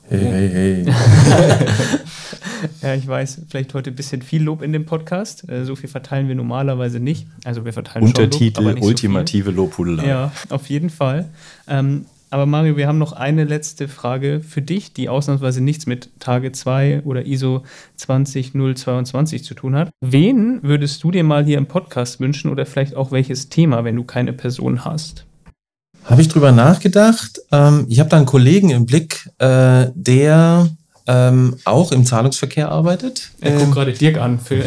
[0.10, 0.86] Hey, hey, hey.
[2.82, 5.50] ja, ich weiß, vielleicht heute ein bisschen viel Lob in dem Podcast.
[5.50, 7.28] Äh, so viel verteilen wir normalerweise nicht.
[7.46, 9.56] Also wir verteilen Untertitel, schon Lob, aber nicht ultimative so.
[9.56, 10.08] Lobhudelei.
[10.08, 11.30] Ja, auf jeden Fall.
[11.68, 16.10] Ähm, aber Mario, wir haben noch eine letzte Frage für dich, die ausnahmsweise nichts mit
[16.22, 17.64] Tage 2 oder ISO
[17.98, 19.90] 20022 zu tun hat.
[20.00, 23.98] Wen würdest du dir mal hier im Podcast wünschen oder vielleicht auch welches Thema, wenn
[23.98, 25.26] du keine Person hast?
[26.06, 27.42] Habe ich drüber nachgedacht.
[27.52, 30.70] Ähm, ich habe da einen Kollegen im Blick, äh, der
[31.08, 33.32] ähm, auch im Zahlungsverkehr arbeitet.
[33.42, 34.40] Er guckt gerade Dirk an.
[34.40, 34.64] Für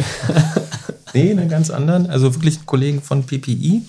[1.15, 2.11] nee, einen ganz anderen.
[2.11, 3.81] Also wirklich einen Kollegen von PPI.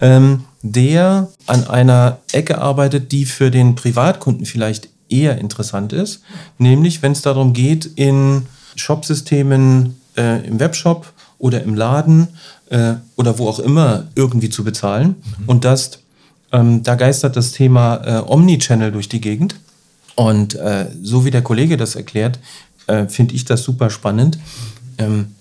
[0.00, 6.22] Ähm, der an einer Ecke arbeitet, die für den Privatkunden vielleicht eher interessant ist.
[6.56, 12.28] Nämlich, wenn es darum geht, in Shopsystemen äh, im Webshop oder im Laden
[12.70, 15.16] äh, oder wo auch immer irgendwie zu bezahlen.
[15.38, 15.44] Mhm.
[15.48, 15.98] Und das,
[16.50, 19.56] ähm, da geistert das Thema äh, Omnichannel durch die Gegend.
[20.16, 22.38] Und äh, so wie der Kollege das erklärt,
[22.86, 24.38] äh, finde ich das super spannend.
[24.96, 25.34] Ähm,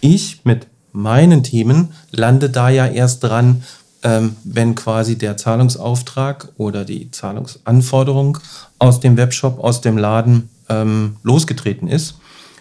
[0.00, 3.62] ich mit meinen Themen lande da ja erst dran,
[4.02, 8.38] ähm, wenn quasi der Zahlungsauftrag oder die Zahlungsanforderung
[8.78, 12.14] aus dem Webshop, aus dem Laden ähm, losgetreten ist.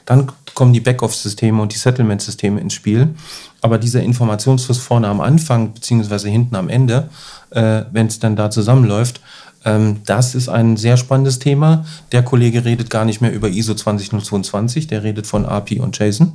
[0.06, 3.14] Dann kommen die Backoff-Systeme und die Settlement-Systeme ins Spiel.
[3.62, 7.10] Aber dieser Informationsfluss vorne am Anfang beziehungsweise hinten am Ende,
[7.52, 9.22] äh, wenn es dann da zusammenläuft,
[9.66, 11.86] ähm, das ist ein sehr spannendes Thema.
[12.12, 16.34] Der Kollege redet gar nicht mehr über ISO 20022, der redet von API und JSON.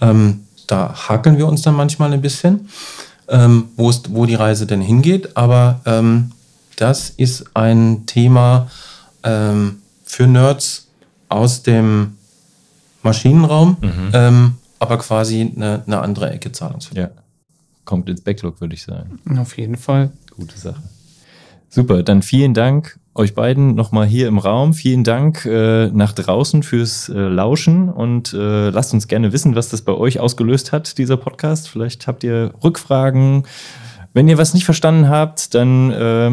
[0.00, 2.68] Ähm, da hakeln wir uns dann manchmal ein bisschen
[3.30, 5.36] ähm, wo die Reise denn hingeht.
[5.36, 6.32] Aber ähm,
[6.76, 8.70] das ist ein Thema
[9.22, 10.88] ähm, für Nerds
[11.28, 12.16] aus dem
[13.02, 14.10] Maschinenraum, mhm.
[14.12, 17.12] ähm, aber quasi eine, eine, andere Ecke Zahlungsverkehr.
[17.14, 17.22] Ja.
[17.84, 19.18] Kommt ins Backlog, würde ich sagen.
[19.38, 20.10] Auf jeden Fall.
[20.36, 20.82] Gute Sache.
[21.70, 24.72] Super, dann vielen Dank euch beiden nochmal hier im Raum.
[24.72, 29.68] Vielen Dank äh, nach draußen fürs äh, Lauschen und äh, lasst uns gerne wissen, was
[29.68, 31.68] das bei euch ausgelöst hat, dieser Podcast.
[31.68, 33.44] Vielleicht habt ihr Rückfragen.
[34.12, 36.32] Wenn ihr was nicht verstanden habt, dann äh,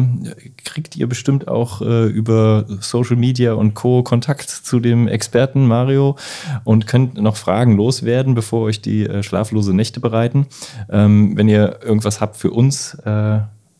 [0.64, 4.02] kriegt ihr bestimmt auch äh, über Social Media und Co.
[4.02, 6.16] Kontakt zu dem Experten Mario
[6.64, 10.46] und könnt noch Fragen loswerden, bevor euch die äh, schlaflose Nächte bereiten.
[10.90, 12.98] Ähm, wenn ihr irgendwas habt für uns,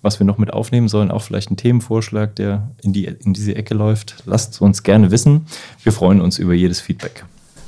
[0.03, 3.55] was wir noch mit aufnehmen sollen, auch vielleicht ein Themenvorschlag, der in, die, in diese
[3.55, 5.47] Ecke läuft, lasst uns gerne wissen.
[5.83, 7.25] Wir freuen uns über jedes Feedback.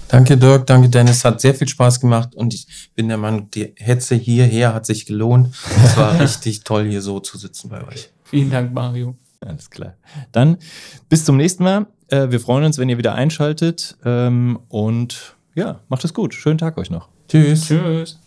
[0.09, 3.75] Danke Dirk, danke Dennis, hat sehr viel Spaß gemacht und ich bin der Mann, die
[3.77, 5.55] Hetze hierher hat sich gelohnt.
[5.85, 8.11] Es war richtig toll, hier so zu sitzen bei euch.
[8.25, 9.17] Vielen Dank, Mario.
[9.41, 9.95] Alles klar.
[10.33, 10.59] Dann
[11.09, 11.87] bis zum nächsten Mal.
[12.09, 16.35] Äh, wir freuen uns, wenn ihr wieder einschaltet ähm, und ja, macht es gut.
[16.35, 17.09] Schönen Tag euch noch.
[17.29, 17.69] Tschüss.
[17.69, 18.19] Tschüss.